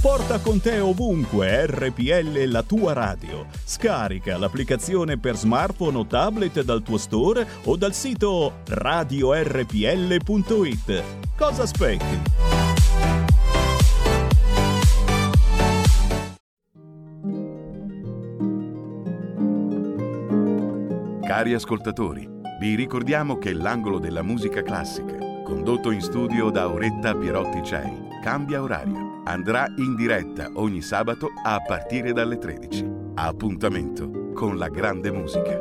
[0.00, 3.46] Porta con te ovunque RPL la tua radio.
[3.64, 9.42] Scarica l'applicazione per smartphone o tablet dal tuo store o dal sito radiorpl.it.
[11.36, 12.20] Cosa aspetti?
[21.26, 22.28] Cari ascoltatori,
[22.60, 28.60] vi ricordiamo che l'angolo della musica classica, condotto in studio da Auretta Pierotti Cei, cambia
[28.60, 32.86] orario andrà in diretta ogni sabato a partire dalle 13.
[33.14, 35.58] Appuntamento con la grande musica.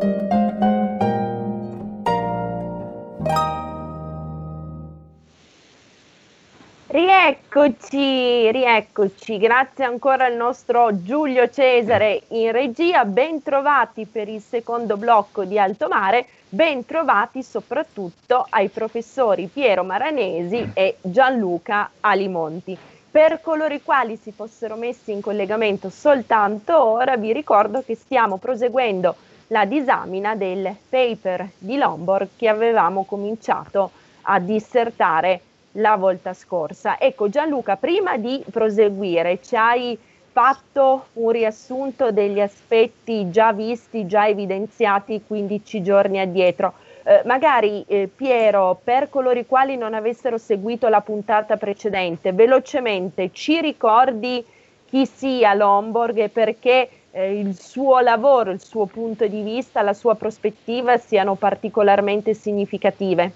[6.88, 14.97] Rieccoci, rieccoci, grazie ancora al nostro Giulio Cesare in regia, ben trovati per il secondo
[14.97, 22.77] blocco di Alto Mare, ben trovati soprattutto ai professori Piero Maranesi e Gianluca Alimonti.
[23.10, 28.38] Per coloro i quali si fossero messi in collegamento soltanto ora, vi ricordo che stiamo
[28.38, 29.15] proseguendo
[29.47, 33.91] la disamina del paper di Lombard che avevamo cominciato
[34.23, 35.41] a dissertare
[35.73, 36.99] la volta scorsa.
[36.99, 39.97] Ecco Gianluca, prima di proseguire, ci hai
[40.38, 46.73] fatto un riassunto degli aspetti già visti, già evidenziati 15 giorni addietro.
[47.02, 53.32] Eh, magari eh, Piero, per coloro i quali non avessero seguito la puntata precedente, velocemente
[53.34, 54.45] ci ricordi
[54.86, 59.95] chi sia Lomborg e perché eh, il suo lavoro, il suo punto di vista, la
[59.95, 63.32] sua prospettiva siano particolarmente significative.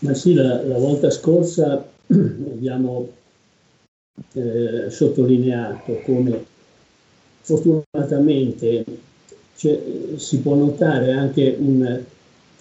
[0.00, 3.18] Ma sì, la, la volta scorsa abbiamo
[4.32, 6.44] eh, sottolineato come
[7.42, 8.84] fortunatamente
[9.54, 12.02] si può notare anche un,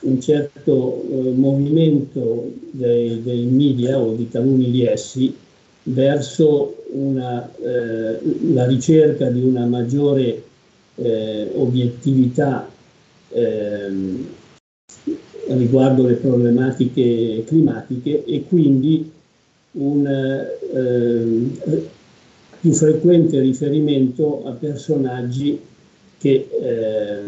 [0.01, 5.33] un certo eh, movimento dei, dei, media o di taluni di essi
[5.83, 8.19] verso una, eh,
[8.51, 10.43] la ricerca di una maggiore
[10.95, 12.69] eh, obiettività
[13.29, 14.27] ehm,
[15.47, 19.09] riguardo le problematiche climatiche e quindi
[19.71, 21.89] un eh,
[22.59, 25.59] più frequente riferimento a personaggi
[26.17, 27.21] che eh,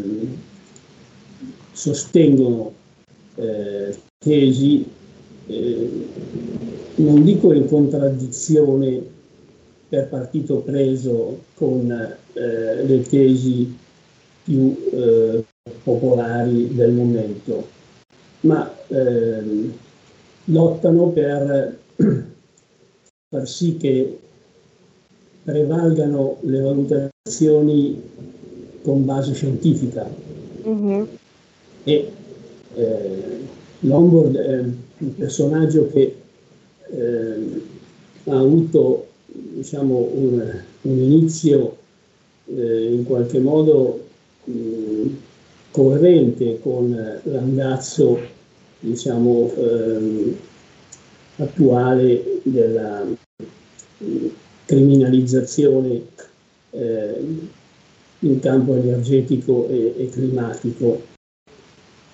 [1.72, 2.72] sostengono
[3.36, 4.86] eh, tesi,
[5.46, 5.90] eh,
[6.96, 9.00] non dico in contraddizione
[9.88, 13.76] per partito preso con eh, le tesi
[14.44, 15.44] più eh,
[15.82, 17.66] popolari del momento,
[18.40, 19.72] ma ehm,
[20.46, 21.78] lottano per
[23.28, 24.18] far sì che
[25.42, 28.00] prevalgano le valutazioni
[28.82, 30.08] con base scientifica.
[30.66, 31.02] Mm-hmm.
[31.84, 32.12] E
[32.74, 33.40] eh,
[33.80, 36.16] Lombard è un personaggio che
[36.90, 37.62] eh,
[38.24, 41.76] ha avuto diciamo, un, un inizio
[42.46, 44.04] eh, in qualche modo
[44.44, 45.06] mh,
[45.70, 48.18] coerente con l'andazzo
[48.82, 50.36] diciamo, ehm,
[51.36, 53.06] attuale della
[54.64, 56.02] criminalizzazione
[56.70, 57.48] eh,
[58.20, 61.02] in campo energetico e, e climatico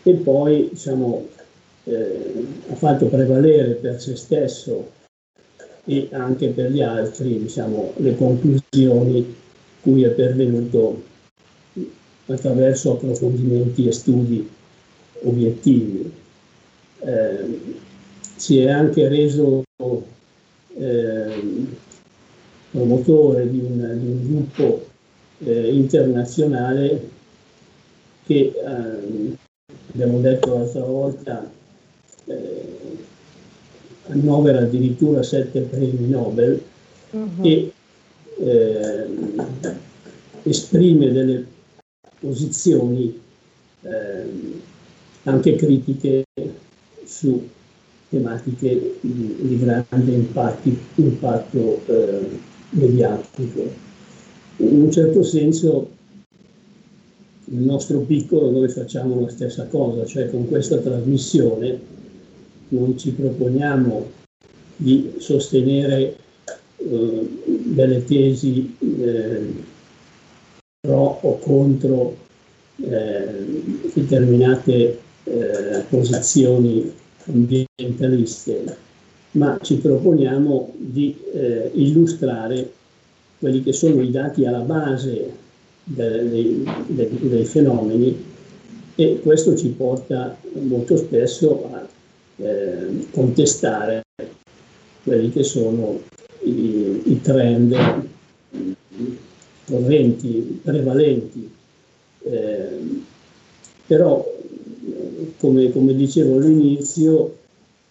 [0.02, 1.28] e poi diciamo,
[1.84, 4.96] eh, ha fatto prevalere per se stesso
[5.84, 9.34] e anche per gli altri diciamo, le conclusioni
[9.80, 11.02] cui è pervenuto
[12.26, 14.48] attraverso approfondimenti e studi
[15.22, 16.10] obiettivi.
[17.00, 17.86] Eh,
[18.38, 19.64] si è anche reso
[20.76, 21.66] eh,
[22.70, 24.86] promotore di un, di un gruppo
[25.38, 27.10] eh, internazionale
[28.26, 29.36] che eh,
[29.92, 31.50] abbiamo detto l'altra volta
[32.26, 32.76] eh,
[34.06, 36.62] annovera addirittura sette premi Nobel
[37.10, 37.44] uh-huh.
[37.44, 37.72] e
[38.40, 39.06] eh,
[40.44, 41.44] esprime delle
[42.20, 43.20] posizioni
[43.82, 44.60] eh,
[45.24, 46.24] anche critiche
[47.04, 47.56] su
[48.08, 52.28] tematiche di, di grande impatti, impatto eh,
[52.70, 53.86] mediatico.
[54.58, 55.90] In un certo senso
[57.44, 61.96] nel nostro piccolo noi facciamo la stessa cosa, cioè con questa trasmissione
[62.68, 64.10] non ci proponiamo
[64.76, 66.16] di sostenere
[66.76, 67.28] eh,
[67.64, 69.54] delle tesi eh,
[70.80, 72.16] pro o contro
[72.76, 73.62] eh,
[73.94, 76.92] determinate eh, posizioni
[77.28, 78.76] ambientaliste,
[79.32, 82.72] ma ci proponiamo di eh, illustrare
[83.38, 85.32] quelli che sono i dati alla base
[85.84, 88.24] dei, dei, dei fenomeni
[88.94, 91.88] e questo ci porta molto spesso a
[92.36, 94.02] eh, contestare
[95.04, 96.00] quelli che sono
[96.42, 97.76] i, i trend
[99.68, 101.50] correnti, prevalenti.
[102.24, 103.02] Eh,
[103.86, 104.24] però,
[105.38, 107.36] come, come dicevo all'inizio,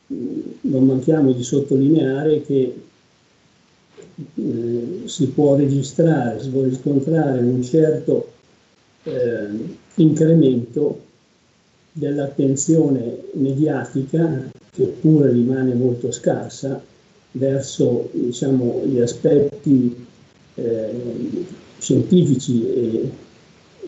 [0.08, 2.76] non manchiamo di sottolineare che
[4.36, 8.32] eh, si può registrare, si può riscontrare un certo
[9.04, 9.48] eh,
[9.96, 11.02] incremento
[11.92, 16.82] dell'attenzione mediatica, che pure rimane molto scarsa,
[17.32, 20.06] verso diciamo, gli aspetti
[20.56, 21.46] eh,
[21.80, 23.12] scientifici e,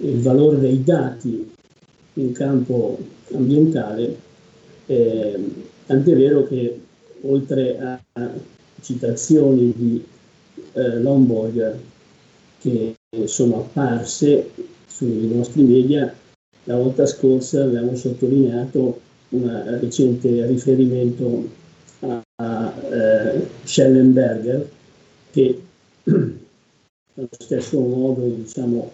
[0.02, 1.49] e, il valore dei dati
[2.13, 2.98] in campo
[3.34, 4.17] ambientale,
[4.86, 5.54] eh,
[5.86, 6.80] tant'è vero che
[7.22, 8.02] oltre a
[8.82, 10.04] citazioni di
[10.74, 11.78] eh, Lombard
[12.60, 12.95] che
[13.26, 14.52] sono apparse
[14.88, 16.13] sui nostri media,
[16.65, 21.50] la volta scorsa abbiamo sottolineato un recente riferimento
[22.02, 24.69] a, a eh, Schellenberger
[25.32, 25.62] che
[27.15, 28.91] allo stesso modo diciamo,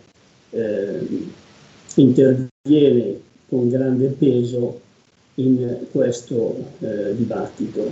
[0.51, 1.27] eh,
[1.95, 2.49] interviene
[3.47, 4.81] con grande peso
[5.35, 7.91] in questo eh, dibattito.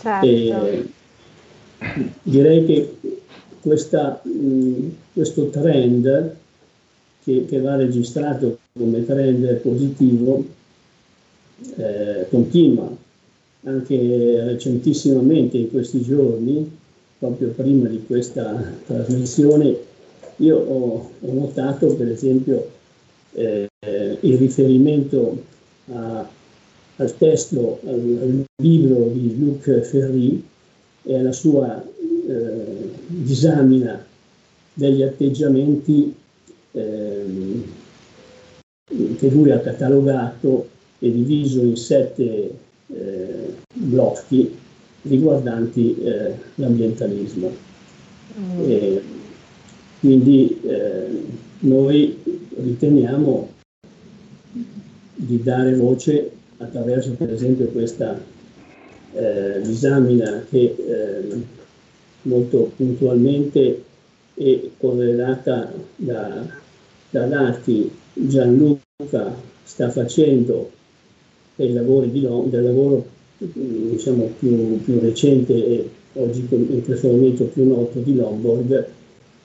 [0.00, 0.26] Certo.
[0.26, 0.88] E
[2.22, 2.96] direi che
[3.60, 6.36] questa, mh, questo trend
[7.24, 10.44] che, che, va registrato come trend positivo
[11.76, 12.90] eh, continua
[13.64, 16.78] anche recentissimamente in questi giorni
[17.18, 19.76] proprio prima di questa trasmissione,
[20.38, 22.68] io ho, ho notato per esempio
[23.34, 23.68] eh,
[24.20, 25.42] il riferimento
[25.92, 26.28] a,
[26.96, 30.42] al testo, al, al, libro di Luc Ferry
[31.02, 34.04] e alla sua eh, disamina
[34.74, 36.14] degli atteggiamenti
[36.72, 37.24] eh,
[39.18, 40.68] che lui ha catalogato
[40.98, 42.50] e diviso in sette
[42.86, 44.54] eh, blocchi
[45.02, 47.50] riguardanti eh, l'ambientalismo.
[48.38, 48.70] Mm.
[48.70, 49.02] E
[50.00, 51.06] quindi eh,
[51.60, 52.18] noi
[52.56, 53.48] riteniamo
[55.14, 58.20] di dare voce attraverso per esempio questa
[59.14, 61.42] eh, disamina che eh,
[62.22, 63.82] molto puntualmente
[64.34, 66.46] è correlata da,
[67.10, 69.34] da dati Gianluca
[69.64, 70.70] sta facendo
[71.54, 73.06] dei lavori di, del lavoro
[73.38, 78.86] diciamo, più, più, recente e oggi in questo momento più noto di Lombard,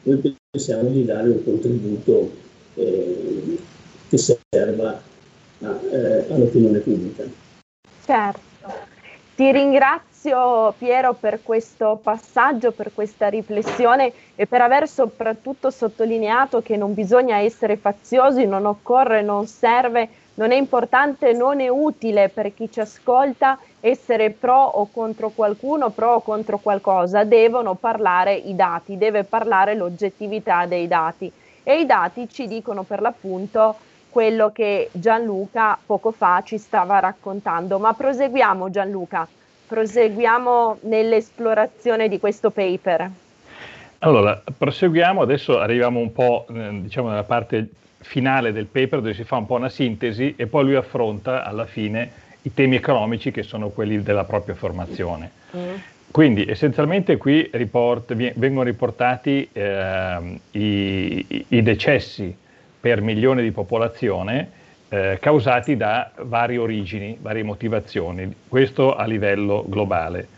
[0.03, 2.45] noi pensiamo di dare un contributo
[2.77, 3.59] eh,
[4.09, 7.23] che serva a, eh, all'opinione pubblica.
[8.05, 8.45] Certo.
[9.35, 16.75] Ti ringrazio Piero per questo passaggio, per questa riflessione e per aver soprattutto sottolineato che
[16.75, 22.53] non bisogna essere faziosi, non occorre, non serve, non è importante, non è utile per
[22.53, 28.55] chi ci ascolta essere pro o contro qualcuno, pro o contro qualcosa, devono parlare i
[28.55, 31.31] dati, deve parlare l'oggettività dei dati
[31.67, 33.75] e i dati ci dicono per l'appunto
[34.09, 37.77] quello che Gianluca poco fa ci stava raccontando.
[37.77, 39.27] Ma proseguiamo Gianluca,
[39.67, 43.11] proseguiamo nell'esplorazione di questo paper.
[43.99, 49.25] Allora, proseguiamo, adesso arriviamo un po' eh, diciamo nella parte finale del paper dove si
[49.25, 52.09] fa un po' una sintesi e poi lui affronta alla fine
[52.43, 55.31] i temi economici che sono quelli della propria formazione.
[55.53, 55.75] Mm.
[56.09, 62.35] Quindi essenzialmente qui report, vengono riportati eh, i, i, decessi
[62.79, 64.49] per milione di popolazione
[64.89, 70.35] eh, causati da varie origini, varie motivazioni, questo a livello globale.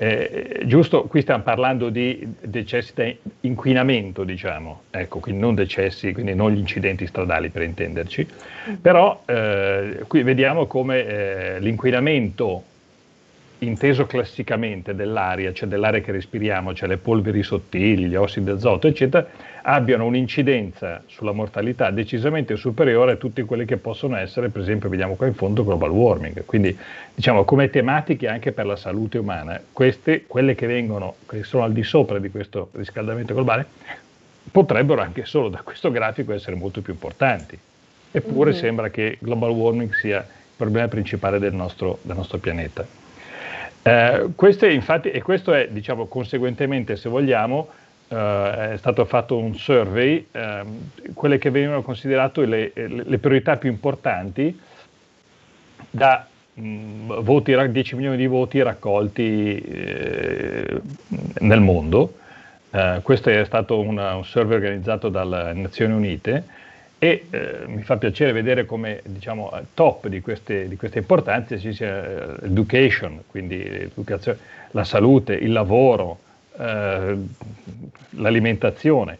[0.00, 6.34] Eh, giusto, qui stiamo parlando di decessi da inquinamento, diciamo, ecco, quindi non decessi, quindi
[6.34, 8.26] non gli incidenti stradali per intenderci,
[8.80, 12.62] però eh, qui vediamo come eh, l'inquinamento
[13.60, 19.26] inteso classicamente dell'aria, cioè dell'aria che respiriamo, cioè le polveri sottili, gli ossidi d'azoto, eccetera,
[19.62, 25.14] abbiano un'incidenza sulla mortalità decisamente superiore a tutti quelli che possono essere, per esempio, vediamo
[25.14, 26.44] qua in fondo, global warming.
[26.44, 26.76] Quindi,
[27.14, 31.72] diciamo, come tematiche anche per la salute umana, queste, quelle che vengono, che sono al
[31.72, 33.66] di sopra di questo riscaldamento globale,
[34.50, 37.58] potrebbero anche solo da questo grafico essere molto più importanti.
[38.10, 38.60] Eppure mm-hmm.
[38.60, 42.97] sembra che global warming sia il problema principale del nostro, del nostro pianeta.
[43.82, 47.68] Eh, queste, infatti, e questo è, diciamo, conseguentemente, se vogliamo,
[48.08, 50.62] eh, è stato fatto un survey, eh,
[51.14, 54.58] quelle che venivano considerate le, le, priorità più importanti
[55.90, 60.80] da mh, voti, 10 milioni di voti raccolti eh,
[61.40, 62.14] nel mondo.
[62.70, 66.44] Uh, questo è stato una, un survey organizzato dalle Nazioni Unite
[66.98, 71.72] e eh, mi fa piacere vedere come diciamo, top di queste, di queste importanze ci
[71.72, 73.90] sia l'education, quindi
[74.72, 76.18] la salute, il lavoro,
[76.58, 77.16] eh,
[78.10, 79.18] l'alimentazione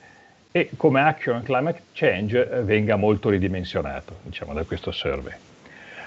[0.51, 5.35] e come action on climate change venga molto ridimensionato diciamo, da questo survey.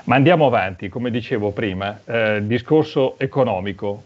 [0.04, 4.04] Ma andiamo avanti, come dicevo prima, eh, discorso economico.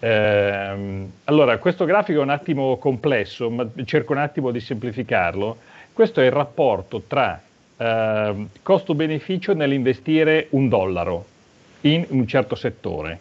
[0.00, 5.56] Eh, allora, questo grafico è un attimo complesso, ma cerco un attimo di semplificarlo.
[5.94, 7.40] Questo è il rapporto tra
[7.76, 11.24] eh, costo-beneficio nell'investire un dollaro
[11.82, 13.20] in un certo settore.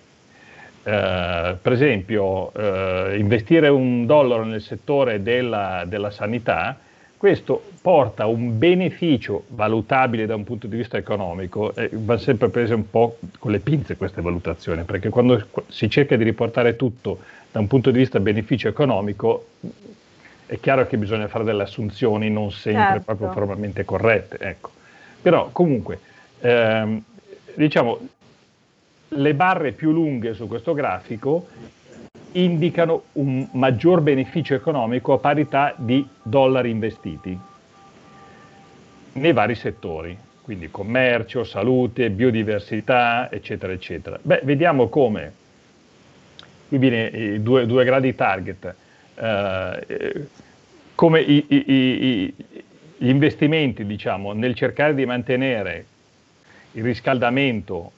[0.82, 6.76] Eh, per esempio, eh, investire un dollaro nel settore della, della sanità,
[7.16, 12.74] questo porta un beneficio valutabile da un punto di vista economico, e va sempre prese
[12.74, 17.20] un po' con le pinze queste valutazioni, perché quando si cerca di riportare tutto
[17.52, 19.46] da un punto di vista beneficio economico,
[20.46, 23.04] è chiaro che bisogna fare delle assunzioni non sempre certo.
[23.04, 24.38] proprio formalmente corrette.
[24.40, 24.72] Ecco.
[25.22, 26.00] Però comunque,
[26.42, 27.02] ehm,
[27.56, 28.00] diciamo,
[29.10, 31.48] le barre più lunghe su questo grafico
[32.34, 37.40] indicano un maggior beneficio economico a parità di dollari investiti
[39.14, 44.18] nei vari settori, quindi commercio, salute, biodiversità, eccetera, eccetera.
[44.22, 45.34] Beh, vediamo come,
[46.68, 48.76] qui viene i due, due gradi target,
[49.16, 50.28] eh,
[50.96, 52.34] come i, i, i,
[52.98, 55.86] gli investimenti, diciamo, nel cercare di mantenere
[56.72, 57.92] il riscaldamento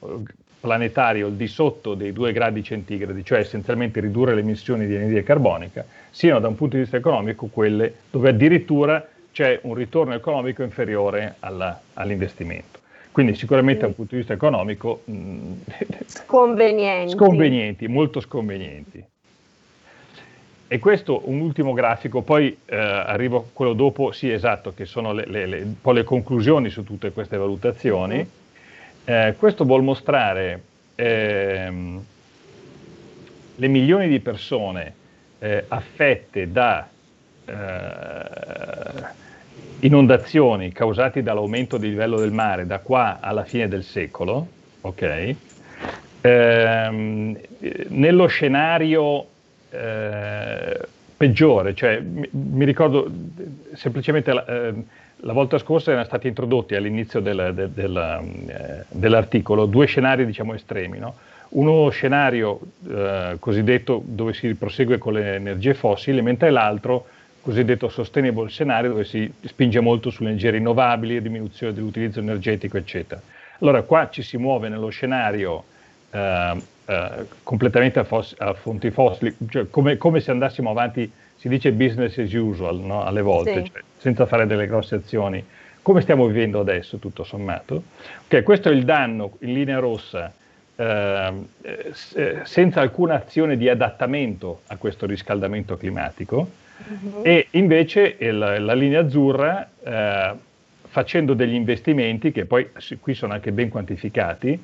[0.60, 5.22] planetario al di sotto dei 2 gradi centigradi, cioè essenzialmente ridurre le emissioni di energia
[5.22, 10.64] carbonica, siano da un punto di vista economico quelle dove addirittura c'è un ritorno economico
[10.64, 12.80] inferiore alla, all'investimento.
[13.12, 15.52] Quindi sicuramente da un punto di vista economico mh,
[16.08, 17.14] sconvenienti.
[17.14, 19.06] sconvenienti, molto sconvenienti.
[20.68, 25.14] E questo un ultimo grafico, poi eh, arrivo a quello dopo, sì esatto, che sono
[25.14, 28.18] le, le, le, un po' le conclusioni su tutte queste valutazioni.
[28.18, 29.14] Uh-huh.
[29.14, 30.62] Eh, questo vuol mostrare
[30.96, 32.04] ehm,
[33.58, 34.94] le milioni di persone
[35.38, 36.90] eh, affette da
[37.46, 37.54] eh,
[39.82, 44.48] inondazioni causate dall'aumento del livello del mare da qua alla fine del secolo,
[44.82, 45.36] ok?
[46.22, 47.40] Ehm,
[47.90, 49.28] nello scenario
[49.76, 50.80] eh,
[51.18, 53.10] peggiore, cioè mi, mi ricordo
[53.74, 54.74] semplicemente la, eh,
[55.18, 60.54] la, volta scorsa erano stati introdotti all'inizio del, del, del, eh, dell'articolo due scenari diciamo
[60.54, 61.16] estremi, no?
[61.50, 67.06] uno scenario eh, cosiddetto dove si prosegue con le energie fossili, mentre l'altro
[67.42, 73.22] cosiddetto sustainable scenario dove si spinge molto sulle energie rinnovabili, diminuzione dell'utilizzo energetico, eccetera.
[73.60, 75.64] Allora qua ci si muove nello scenario
[76.10, 76.56] eh,
[76.86, 81.72] eh, completamente a, fos- a, fonti fossili, cioè come, come, se andassimo avanti, si dice
[81.72, 83.04] business as usual no?
[83.04, 83.72] alle volte, sì.
[83.72, 85.44] cioè, senza fare delle grosse azioni,
[85.82, 87.84] come stiamo vivendo adesso tutto sommato.
[88.26, 90.32] Okay, questo è il danno in linea rossa,
[90.76, 96.50] ehm, eh, senza alcuna azione di adattamento a questo riscaldamento climatico,
[96.88, 97.22] uh-huh.
[97.24, 100.34] e invece il, la linea azzurra, eh,
[100.88, 102.70] facendo degli investimenti, che poi
[103.00, 104.64] qui sono anche ben quantificati,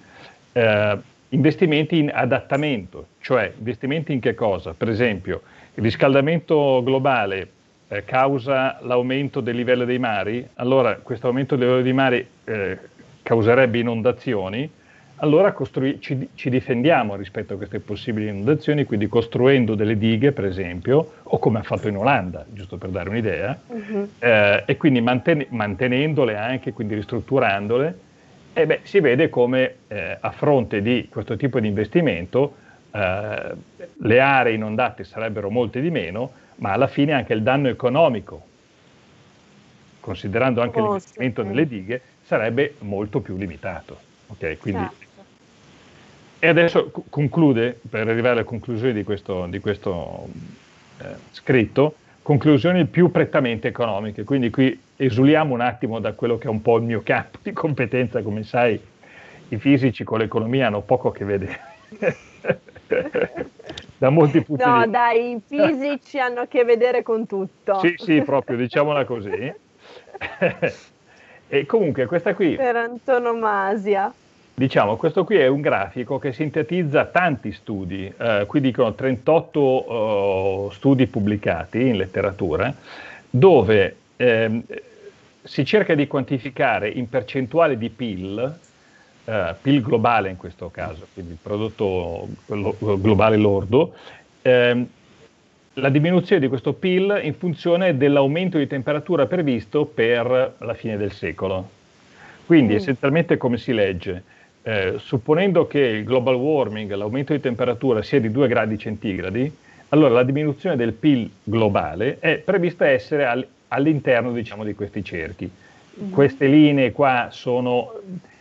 [0.54, 0.98] eh,
[1.34, 4.74] investimenti in adattamento, cioè investimenti in che cosa?
[4.74, 5.42] Per esempio,
[5.76, 7.50] il riscaldamento globale
[7.88, 12.78] eh, causa l'aumento del livello dei mari, allora questo aumento del livello dei mari eh,
[13.22, 14.70] causerebbe inondazioni,
[15.18, 20.46] allora costrui- ci, ci, difendiamo rispetto a queste possibili inondazioni, quindi costruendo delle dighe, per
[20.46, 24.10] esempio, o come ha fatto in Olanda, giusto per dare un'idea, uh-huh.
[24.20, 28.10] eh, e quindi manten- mantenendole anche, quindi ristrutturandole,
[28.54, 32.56] e beh, si vede come eh, a fronte di questo tipo di investimento
[32.92, 33.56] eh,
[33.98, 38.46] le aree inondate sarebbero molte di meno, ma alla fine anche il danno economico,
[40.00, 41.48] considerando anche oh, l'investimento sì.
[41.48, 44.10] nelle dighe, sarebbe molto più limitato.
[44.28, 45.10] Okay, quindi, certo.
[46.40, 50.28] E adesso conclude, per arrivare alle conclusioni di questo, di questo
[50.98, 54.24] eh, scritto, conclusioni più prettamente economiche.
[54.24, 57.54] Quindi qui esuliamo un attimo da quello che è un po' il mio campo di
[57.54, 58.80] competenza, come sai,
[59.50, 61.60] i fisici con l'economia hanno poco a che vedere.
[63.98, 64.86] da molti punti no, di vista.
[64.86, 67.80] No, dai, i fisici hanno a che vedere con tutto.
[67.80, 69.54] Sì, sì, proprio, diciamola così.
[71.48, 72.56] e comunque questa qui...
[72.56, 74.14] Per antonomasia.
[74.54, 80.70] Diciamo, questo qui è un grafico che sintetizza tanti studi, eh, qui dicono 38 uh,
[80.72, 82.74] studi pubblicati in letteratura,
[83.30, 84.62] dove eh,
[85.42, 88.60] si cerca di quantificare in percentuale di PIL,
[89.26, 93.94] eh, PIL globale in questo caso, quindi il prodotto globale lordo,
[94.42, 94.88] ehm,
[95.76, 101.14] la diminuzione di questo PIL in funzione dell'aumento di temperatura previsto per la fine del
[101.14, 101.70] secolo.
[102.46, 102.76] Quindi mm.
[102.76, 104.24] essenzialmente come si legge?
[104.64, 109.52] Eh, supponendo che il global warming, l'aumento di temperatura sia di 2 gradi centigradi,
[109.90, 115.50] allora la diminuzione del PIL globale è prevista essere al, all'interno diciamo, di questi cerchi.
[115.50, 116.12] Mm-hmm.
[116.12, 117.94] Queste linee qua sono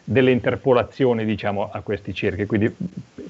[0.04, 2.70] delle interpolazioni diciamo, a questi cerchi, quindi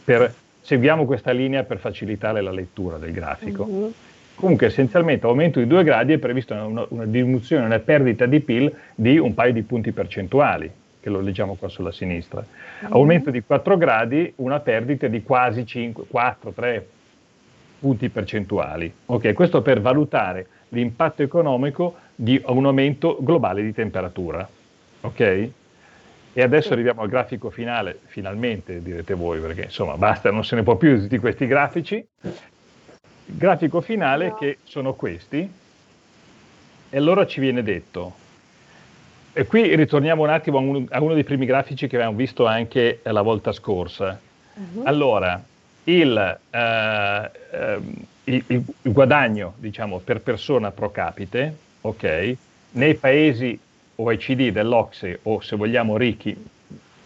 [0.03, 3.67] per, seguiamo questa linea per facilitare la lettura del grafico.
[3.67, 3.91] Mm-hmm.
[4.35, 8.75] Comunque essenzialmente aumento di 2 gradi è prevista una, una diminuzione, una perdita di PIL
[8.97, 10.71] di un paio di punti percentuali,
[11.01, 12.45] che lo leggiamo qua sulla sinistra.
[12.45, 12.93] Mm-hmm.
[12.93, 16.87] Aumento di 4 gradi, una perdita di quasi 5, 4, 3
[17.81, 18.93] punti percentuali.
[19.07, 24.49] Ok, questo per valutare l'impatto economico di un aumento globale di temperatura.
[25.01, 25.51] Ok?
[26.33, 30.63] E adesso arriviamo al grafico finale, finalmente direte voi, perché insomma basta, non se ne
[30.63, 32.07] può più di questi grafici.
[32.23, 34.35] Il grafico finale no.
[34.35, 35.51] che sono questi,
[36.93, 38.15] e allora ci viene detto,
[39.33, 42.47] e qui ritorniamo un attimo a, un, a uno dei primi grafici che abbiamo visto
[42.47, 44.19] anche la volta scorsa.
[44.55, 44.83] Uh-huh.
[44.85, 45.43] Allora,
[45.85, 47.79] il, eh, eh,
[48.25, 52.37] il, il, guadagno diciamo, per persona pro capite, ok,
[52.73, 53.59] nei paesi
[53.97, 56.37] OECD dell'Ocse o se vogliamo ricchi,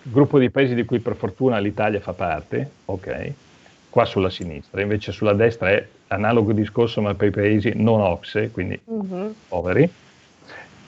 [0.03, 3.33] gruppo di paesi di cui per fortuna l'Italia fa parte, ok,
[3.91, 8.51] qua sulla sinistra, invece sulla destra è analogo discorso ma per i paesi non Ocse,
[8.51, 9.35] quindi uh-huh.
[9.49, 9.91] poveri.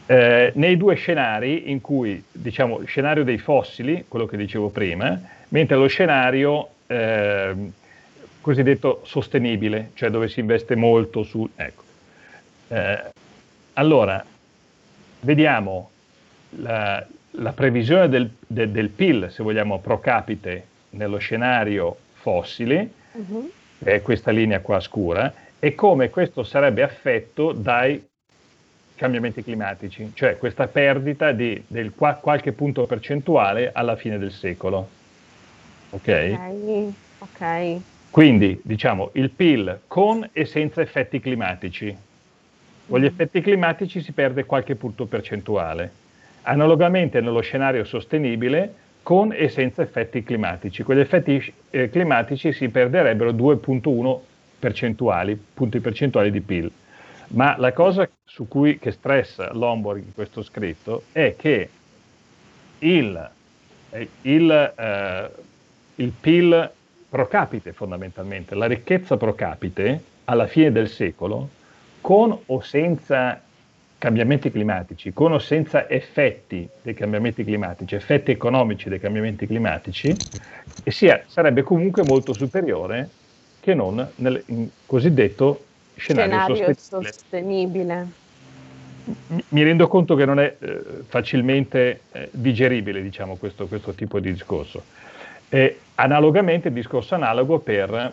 [0.07, 5.77] Eh, nei due scenari in cui, diciamo, scenario dei fossili, quello che dicevo prima, mentre
[5.77, 7.55] lo scenario eh,
[8.41, 11.49] cosiddetto sostenibile, cioè dove si investe molto su...
[11.57, 11.83] Ecco.
[12.69, 13.05] Eh,
[13.75, 14.25] allora,
[15.21, 15.91] vediamo
[16.51, 23.51] la, la previsione del, de, del, PIL, se vogliamo, pro capite nello scenario fossili, uh-huh.
[23.83, 28.03] che è questa linea qua scura, e come questo sarebbe affetto dai
[28.97, 34.89] cambiamenti climatici, cioè questa perdita di del qua, qualche punto percentuale alla fine del secolo.
[35.91, 36.39] Ok?
[37.19, 37.81] Ok.
[38.11, 41.95] Quindi diciamo il PIL con e senza effetti climatici.
[42.89, 43.07] Con gli mm.
[43.07, 46.05] effetti climatici si perde qualche punto percentuale.
[46.43, 50.83] Analogamente nello scenario sostenibile con e senza effetti climatici.
[50.83, 54.19] Con gli effetti eh, climatici si perderebbero 2.1
[54.59, 56.71] percentuali, punti percentuali di PIL.
[57.29, 61.71] Ma la cosa su cui che stressa Lombard in questo scritto è che
[62.79, 63.31] il,
[63.91, 65.31] eh, il, eh,
[65.97, 66.71] il PIL
[67.09, 71.49] pro capite fondamentalmente, la ricchezza pro capite alla fine del secolo,
[72.01, 73.41] con o senza
[73.99, 80.23] cambiamenti climatici, con o senza effetti dei cambiamenti climatici, effetti economici dei cambiamenti climatici,
[80.85, 83.09] sia, sarebbe comunque molto superiore
[83.59, 84.45] che non nel
[84.87, 85.66] cosiddetto
[85.97, 87.13] scenario, scenario sostenibile.
[87.13, 88.07] sostenibile.
[89.49, 94.33] Mi rendo conto che non è eh, facilmente eh, digeribile diciamo, questo, questo, tipo di
[94.33, 94.83] discorso.
[95.49, 98.13] E, analogamente, il discorso analogo per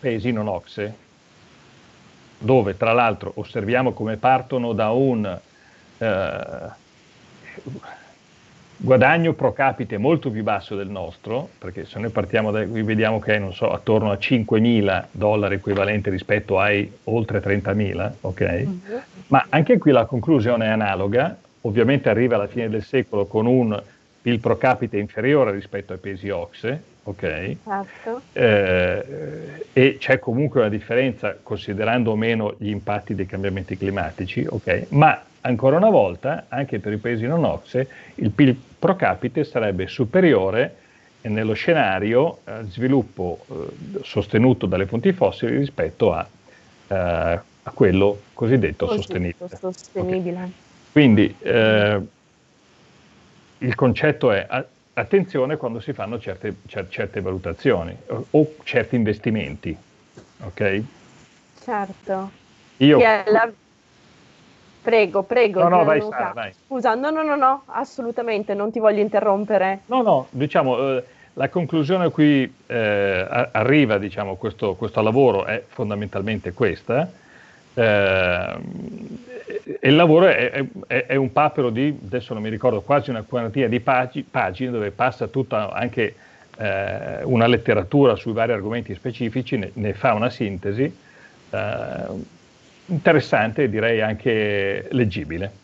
[0.00, 0.94] paesi non OXE,
[2.38, 5.38] dove tra l'altro osserviamo come partono da un
[5.98, 6.80] eh,
[8.82, 13.20] guadagno pro capite molto più basso del nostro, perché se noi partiamo da qui vediamo
[13.20, 18.62] che è, non so, attorno a 5.000 dollari equivalente rispetto ai oltre 30.000, ok?
[18.64, 19.00] Uh-huh.
[19.28, 23.80] Ma anche qui la conclusione è analoga, ovviamente arriva alla fine del secolo con un
[24.20, 27.56] PIL pro capite inferiore rispetto ai paesi OXE, ok?
[27.64, 28.20] Certo.
[28.32, 29.04] Eh,
[29.72, 34.86] e c'è comunque una differenza considerando o meno gli impatti dei cambiamenti climatici, ok?
[34.88, 39.86] Ma ancora una volta, anche per i paesi non OXE, il PIL pro capite sarebbe
[39.86, 40.76] superiore
[41.22, 46.26] nello scenario eh, sviluppo eh, sostenuto dalle fonti fossili rispetto a,
[46.88, 49.48] eh, a quello cosiddetto sostenibile.
[49.56, 50.36] sostenibile.
[50.36, 50.52] Okay.
[50.90, 52.00] Quindi eh,
[53.58, 54.64] il concetto è a,
[54.94, 59.76] attenzione quando si fanno certe, cer- certe valutazioni o, o, certi investimenti.
[60.40, 60.82] Ok?
[61.62, 62.30] Certo.
[62.78, 63.52] Io, la,
[64.82, 65.62] Prego, prego.
[65.62, 66.52] No, no, vai, Sara, vai.
[66.66, 69.80] Scusa, no, no, no, no, assolutamente, non ti voglio interrompere.
[69.86, 71.04] No, no, diciamo, eh,
[71.34, 77.10] la conclusione a cui eh, arriva diciamo, questo, questo, lavoro è fondamentalmente questa.
[77.74, 78.56] Eh,
[79.82, 83.68] il lavoro è, è, è, un papero di, adesso non mi ricordo, quasi una quarantina
[83.68, 86.14] di pag- pagine dove passa tutta anche
[86.58, 90.82] eh, una letteratura sui vari argomenti specifici, ne, ne fa una sintesi
[91.50, 92.40] eh,
[92.86, 95.60] interessante e direi anche leggibile.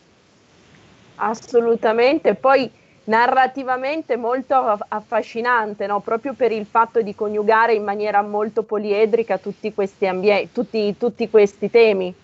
[1.17, 2.71] Assolutamente, poi
[3.05, 4.55] narrativamente molto
[4.89, 6.01] affascinante, no?
[6.01, 11.29] proprio per il fatto di coniugare in maniera molto poliedrica tutti questi, ambie- tutti, tutti
[11.29, 12.15] questi temi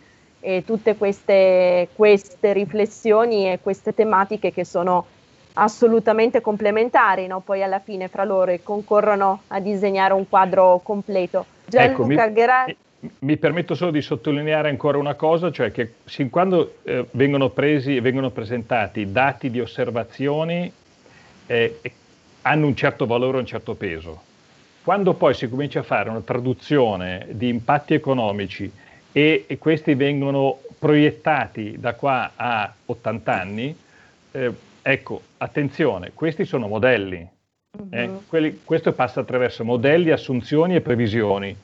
[0.40, 5.07] e tutte queste, queste, riflessioni e queste tematiche che sono
[5.55, 7.40] assolutamente complementari, no?
[7.40, 11.47] poi alla fine fra loro e concorrono a disegnare un quadro completo.
[11.66, 12.76] Gianluca, ecco, grazie
[13.20, 17.96] mi permetto solo di sottolineare ancora una cosa, cioè che sin quando eh, vengono presi
[17.96, 20.70] e vengono presentati dati di osservazioni
[21.46, 21.80] eh,
[22.42, 24.22] hanno un certo valore, un certo peso.
[24.82, 28.70] Quando poi si comincia a fare una traduzione di impatti economici
[29.12, 33.76] e, e questi vengono proiettati da qua a 80 anni,
[34.32, 34.52] eh,
[34.82, 37.26] ecco, attenzione, questi sono modelli.
[37.76, 38.22] Uh-huh.
[38.28, 41.57] Quelli, questo passa attraverso modelli, assunzioni e previsioni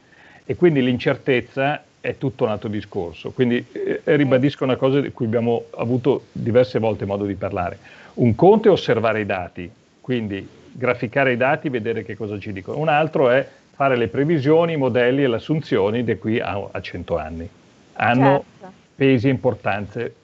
[0.50, 3.30] e quindi l'incertezza è tutto un altro discorso.
[3.30, 7.78] Quindi eh, ribadisco una cosa di cui abbiamo avuto diverse volte modo di parlare.
[8.14, 9.70] Un conto è osservare i dati,
[10.00, 12.78] quindi graficare i dati, vedere che cosa ci dicono.
[12.78, 13.46] Un altro è
[13.76, 17.48] fare le previsioni, i modelli e le assunzioni da qui a, a 100 anni.
[17.92, 18.74] Hanno certo.
[18.96, 20.14] pesi e importanze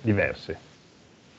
[0.00, 0.58] diverse.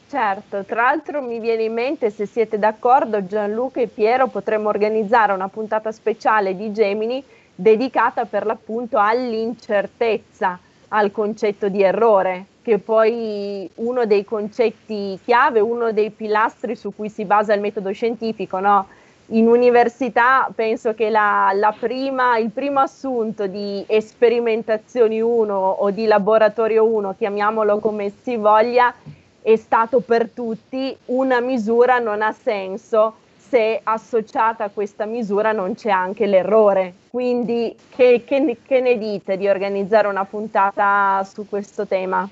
[0.08, 5.34] Certo, tra l'altro mi viene in mente, se siete d'accordo, Gianluca e Piero, potremmo organizzare
[5.34, 7.24] una puntata speciale di Gemini
[7.58, 15.91] dedicata per l'appunto all'incertezza, al concetto di errore, che poi uno dei concetti chiave, uno
[15.91, 18.88] dei pilastri su cui si basa il metodo scientifico, no?
[19.32, 26.05] in università penso che la, la prima, il primo assunto di sperimentazioni 1 o di
[26.05, 28.93] laboratorio 1, chiamiamolo come si voglia,
[29.41, 33.16] è stato per tutti una misura non ha senso
[33.50, 36.93] se associata a questa misura non c'è anche l'errore.
[37.10, 42.30] Quindi che, che, che ne dite di organizzare una puntata su questo tema?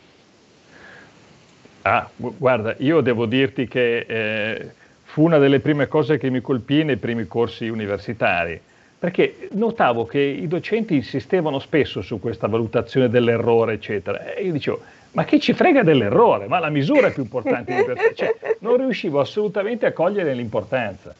[1.83, 4.71] Ah, guarda, io devo dirti che eh,
[5.03, 8.59] fu una delle prime cose che mi colpì nei primi corsi universitari,
[8.97, 14.33] perché notavo che i docenti insistevano spesso su questa valutazione dell'errore, eccetera.
[14.33, 14.81] E io dicevo,
[15.15, 16.47] ma chi ci frega dell'errore?
[16.47, 18.13] Ma la misura è più importante di per sé.
[18.13, 21.15] Cioè, non riuscivo assolutamente a cogliere l'importanza.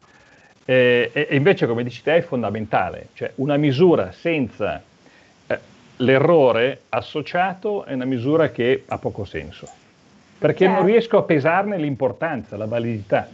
[0.65, 3.07] Eh, e, e, invece, come dici te, è fondamentale.
[3.13, 4.83] Cioè, una misura senza
[5.47, 5.59] eh,
[5.97, 9.65] l'errore associato è una misura che ha poco senso.
[10.37, 10.81] Perché certo.
[10.81, 13.29] non riesco a pesarne l'importanza, la validità.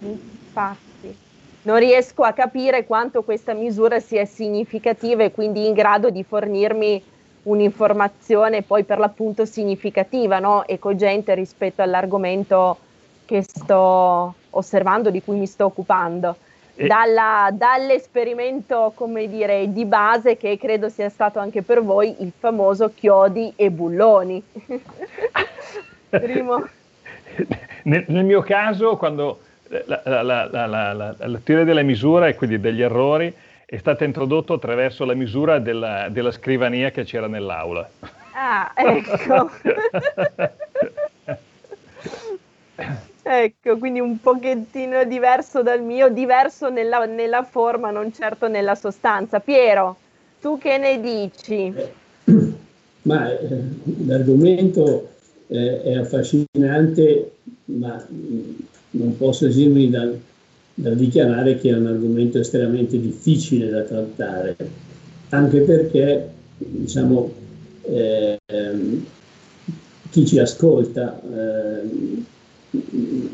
[0.00, 1.16] Infatti,
[1.62, 7.02] non riesco a capire quanto questa misura sia significativa e quindi in grado di fornirmi
[7.48, 10.66] un'informazione poi per l'appunto significativa no?
[10.66, 12.78] e cogente rispetto all'argomento
[13.24, 16.36] che sto osservando, di cui mi sto occupando.
[16.74, 22.92] Dalla, dall'esperimento, come dire, di base che credo sia stato anche per voi il famoso
[22.94, 24.40] chiodi e bulloni.
[26.08, 26.68] Primo.
[27.82, 29.40] Nel, nel, mio caso, quando
[29.86, 33.34] la, la, la, la, teoria della misura e quindi degli errori
[33.70, 37.86] è stata introdotta attraverso la misura della, della scrivania che c'era nell'aula.
[38.32, 39.50] Ah, ecco.
[43.22, 49.38] ecco, quindi un pochettino diverso dal mio, diverso nella, nella, forma, non certo nella sostanza.
[49.38, 49.98] Piero,
[50.40, 51.70] tu che ne dici?
[53.02, 53.48] Ma eh,
[54.06, 55.10] l'argomento
[55.48, 57.32] eh, è affascinante,
[57.66, 58.02] ma
[58.92, 60.18] non posso esimermi dal,
[60.80, 64.56] dal dichiarare che è un argomento estremamente difficile da trattare,
[65.30, 67.32] anche perché diciamo,
[67.82, 68.38] eh,
[70.10, 72.22] chi ci ascolta, eh,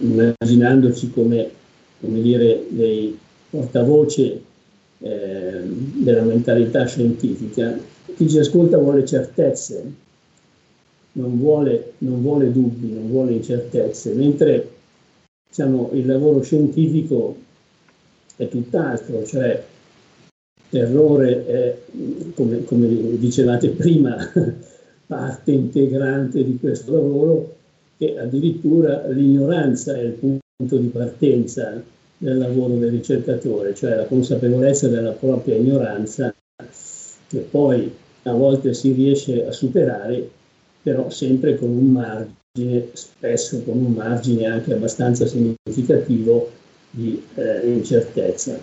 [0.01, 1.51] immaginandoci come,
[2.01, 3.19] come, dire, dei
[3.51, 4.41] portavoce
[5.01, 7.79] eh, della mentalità scientifica,
[8.17, 9.85] chi ci ascolta vuole certezze,
[11.13, 14.74] non vuole, non vuole dubbi, non vuole incertezze, mentre
[15.55, 17.37] diciamo, il lavoro scientifico
[18.35, 19.63] è tutt'altro, cioè
[20.71, 21.79] l'errore è,
[22.35, 22.89] come, come
[23.19, 24.17] dicevate prima,
[25.07, 27.55] parte integrante di questo lavoro
[27.99, 31.81] e addirittura l'ignoranza è il punto di partenza
[32.19, 36.35] del lavoro del ricercatore, cioè la consapevolezza della propria ignoranza
[37.29, 37.93] che poi
[38.23, 40.29] a volte si riesce a superare
[40.83, 42.43] però sempre con un margine,
[42.93, 46.53] spesso con un margine anche abbastanza significativo
[46.89, 48.57] di eh, incertezza.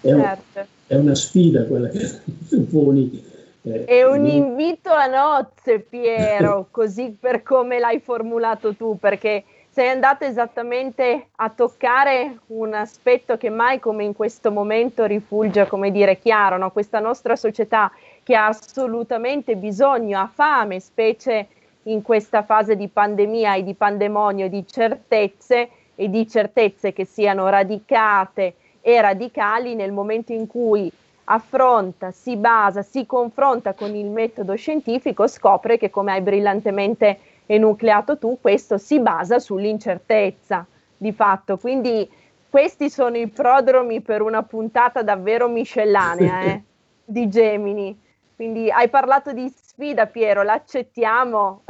[0.00, 0.66] È, un, certo.
[0.86, 2.08] è, una sfida quella che
[2.48, 3.22] tu poni.
[3.64, 9.90] Eh, è un invito a nozze, Piero, così per come l'hai formulato tu, perché sei
[9.90, 16.18] andato esattamente a toccare un aspetto che mai come in questo momento rifulge, come dire,
[16.18, 16.70] chiaro, no?
[16.72, 21.48] questa nostra società che ha assolutamente bisogno, ha fame, specie
[21.90, 27.48] in questa fase di pandemia e di pandemonio, di certezze e di certezze che siano
[27.48, 30.90] radicate e radicali nel momento in cui
[31.24, 38.18] affronta, si basa, si confronta con il metodo scientifico, scopre che come hai brillantemente enucleato
[38.18, 40.66] tu, questo si basa sull'incertezza
[40.96, 41.58] di fatto.
[41.58, 42.08] Quindi
[42.48, 46.62] questi sono i prodromi per una puntata davvero miscellanea eh,
[47.04, 47.98] di Gemini.
[48.34, 51.62] Quindi hai parlato di sfida, Piero, l'accettiamo.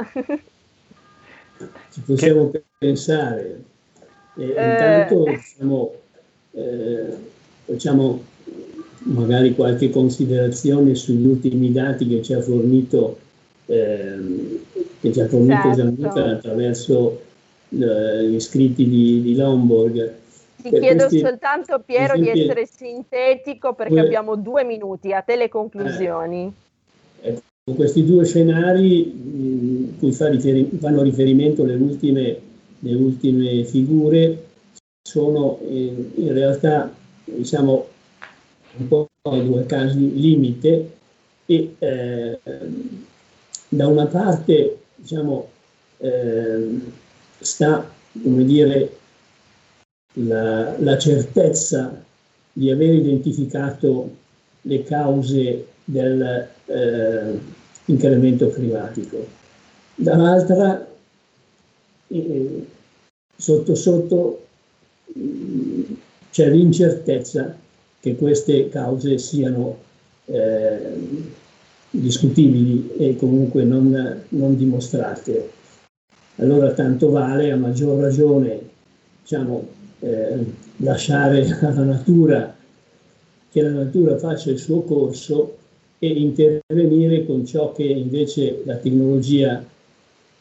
[1.91, 2.63] Ci possiamo che...
[2.75, 3.61] pensare.
[4.35, 4.47] E, eh...
[4.47, 5.93] Intanto diciamo,
[6.51, 7.17] eh,
[7.65, 8.23] facciamo
[9.03, 13.19] magari qualche considerazione sugli ultimi dati che ci ha fornito,
[13.67, 14.59] eh,
[14.99, 16.19] che ci ha fornito certo.
[16.19, 17.21] attraverso
[17.69, 20.15] eh, gli scritti di, di Lomborg.
[20.61, 25.13] Ti chiedo questi, soltanto, Piero, esempio, di essere sintetico perché due, abbiamo due minuti.
[25.13, 26.53] A te le conclusioni.
[27.21, 32.39] Eh, ecco, questi due scenari cui riferi- fanno riferimento le ultime,
[32.79, 34.45] le ultime figure
[35.01, 36.93] sono in, in realtà
[37.25, 37.87] diciamo,
[38.77, 40.97] un po' due casi limite
[41.45, 42.39] e eh,
[43.67, 45.49] da una parte diciamo,
[45.97, 46.79] eh,
[47.39, 47.89] sta
[48.23, 48.97] come dire,
[50.13, 52.03] la, la certezza
[52.51, 54.15] di aver identificato
[54.61, 57.58] le cause dell'incremento eh,
[58.49, 59.25] climatico.
[59.95, 60.87] Dall'altra,
[62.07, 62.65] eh,
[63.35, 64.45] sotto sotto,
[66.31, 67.57] c'è l'incertezza
[67.99, 69.77] che queste cause siano
[70.25, 70.93] eh,
[71.89, 75.51] discutibili e comunque non, non, dimostrate.
[76.35, 78.59] Allora tanto vale a maggior ragione
[79.21, 79.67] diciamo,
[79.99, 80.45] eh,
[80.77, 82.55] lasciare alla natura
[83.51, 85.57] che la natura faccia il suo corso
[85.99, 89.63] e intervenire con ciò che invece la tecnologia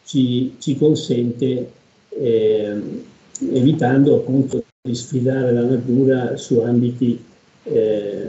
[0.04, 1.70] ci, ci consente,
[2.10, 2.80] eh,
[3.52, 7.22] evitando appunto di sfidare la natura su ambiti
[7.64, 8.28] eh,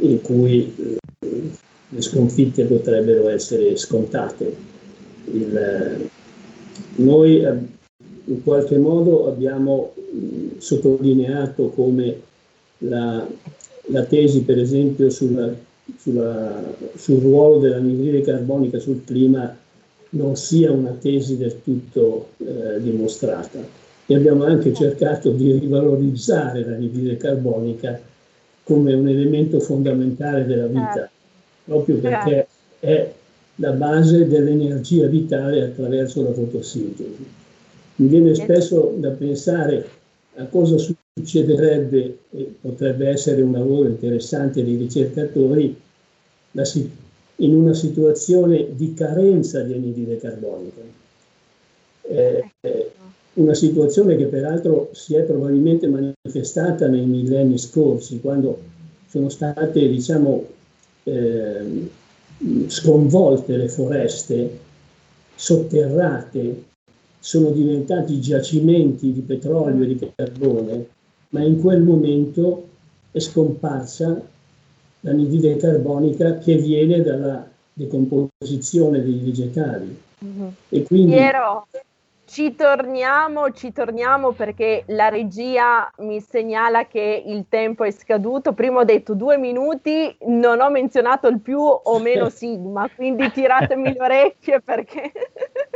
[0.00, 0.96] in cui eh,
[1.88, 4.54] le sconfitte potrebbero essere scontate.
[5.32, 6.08] Il,
[6.96, 7.54] noi eh,
[8.26, 9.94] in qualche modo abbiamo
[10.58, 12.20] sottolineato come
[12.78, 13.26] la,
[13.86, 15.52] la tesi, per esempio, sulla,
[15.96, 16.62] sulla,
[16.96, 19.56] sul ruolo dell'anidride carbonica sul clima
[20.10, 23.58] non sia una tesi del tutto eh, dimostrata.
[24.06, 28.00] E abbiamo anche cercato di rivalorizzare l'anidride carbonica
[28.62, 31.10] come un elemento fondamentale della vita, certo.
[31.64, 32.46] proprio perché certo.
[32.80, 33.12] è
[33.56, 37.26] la base dell'energia vitale attraverso la fotosintesi.
[37.96, 39.88] Mi viene spesso da pensare
[40.36, 40.78] a cosa
[41.18, 45.76] succederebbe, e potrebbe essere un lavoro interessante dei ricercatori,
[47.40, 50.80] in una situazione di carenza di anidride carbonica.
[52.02, 52.90] Eh, eh,
[53.34, 58.58] una situazione che peraltro si è probabilmente manifestata nei millenni scorsi, quando
[59.08, 60.44] sono state, diciamo,
[61.04, 61.88] eh,
[62.66, 64.58] sconvolte le foreste,
[65.34, 66.64] sotterrate,
[67.20, 70.86] sono diventati giacimenti di petrolio e di carbone,
[71.30, 72.66] ma in quel momento
[73.10, 74.20] è scomparsa
[75.00, 80.00] l'anidride carbonica che viene dalla decomposizione dei vegetali.
[80.24, 80.48] Mm-hmm.
[80.68, 81.66] E quindi, Piero,
[82.28, 88.52] ci torniamo, ci torniamo perché la regia mi segnala che il tempo è scaduto.
[88.52, 93.92] Prima ho detto due minuti, non ho menzionato il più o meno sigma, quindi tiratemi
[93.92, 95.12] le orecchie perché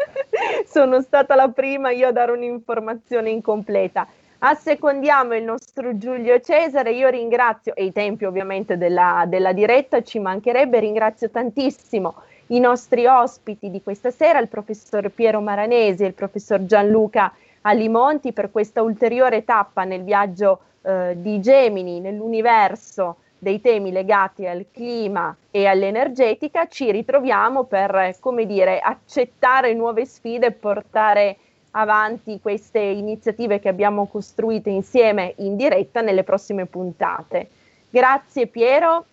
[0.67, 4.07] sono stata la prima io a dare un'informazione incompleta.
[4.45, 10.19] Assecondiamo il nostro Giulio Cesare, io ringrazio, e i tempi ovviamente della, della diretta ci
[10.19, 12.15] mancherebbe, ringrazio tantissimo
[12.49, 18.33] i nostri ospiti di questa sera, il professor Piero Maranesi e il professor Gianluca Alimonti
[18.33, 25.37] per questa ulteriore tappa nel viaggio eh, di Gemini nell'universo dei temi legati al clima
[25.53, 31.37] e all'energetica, ci ritroviamo per, come dire, accettare nuove sfide e portare
[31.73, 37.49] avanti queste iniziative che abbiamo costruito insieme in diretta nelle prossime puntate.
[37.91, 39.07] Grazie Piero,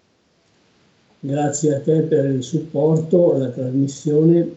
[1.21, 4.55] Grazie a te per il supporto alla trasmissione.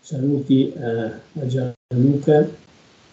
[0.00, 2.46] Saluti a, a Gianluca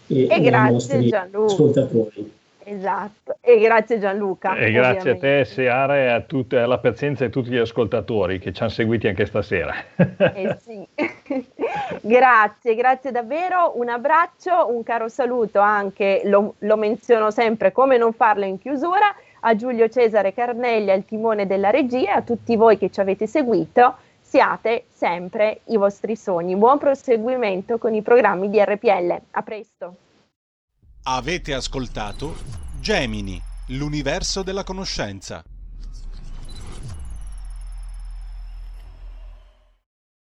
[0.06, 1.52] e, e ai nostri Gianluca.
[1.52, 2.32] ascoltatori.
[2.64, 4.54] Esatto, e grazie Gianluca.
[4.54, 5.10] E grazie ovviamente.
[5.10, 8.70] a te Seare e a tutte, alla pazienza di tutti gli ascoltatori che ci hanno
[8.70, 9.74] seguiti anche stasera.
[10.34, 10.86] Eh sì.
[12.00, 18.12] grazie, grazie davvero, un abbraccio, un caro saluto anche, lo, lo menziono sempre come non
[18.12, 22.78] farlo in chiusura, a Giulio Cesare Carnelli al timone della regia e a tutti voi
[22.78, 23.96] che ci avete seguito.
[24.20, 26.56] Siate sempre i vostri sogni.
[26.56, 29.20] Buon proseguimento con i programmi di RPL.
[29.32, 29.96] A presto.
[31.04, 32.36] Avete ascoltato
[32.70, 35.42] Gemini, l'universo della conoscenza.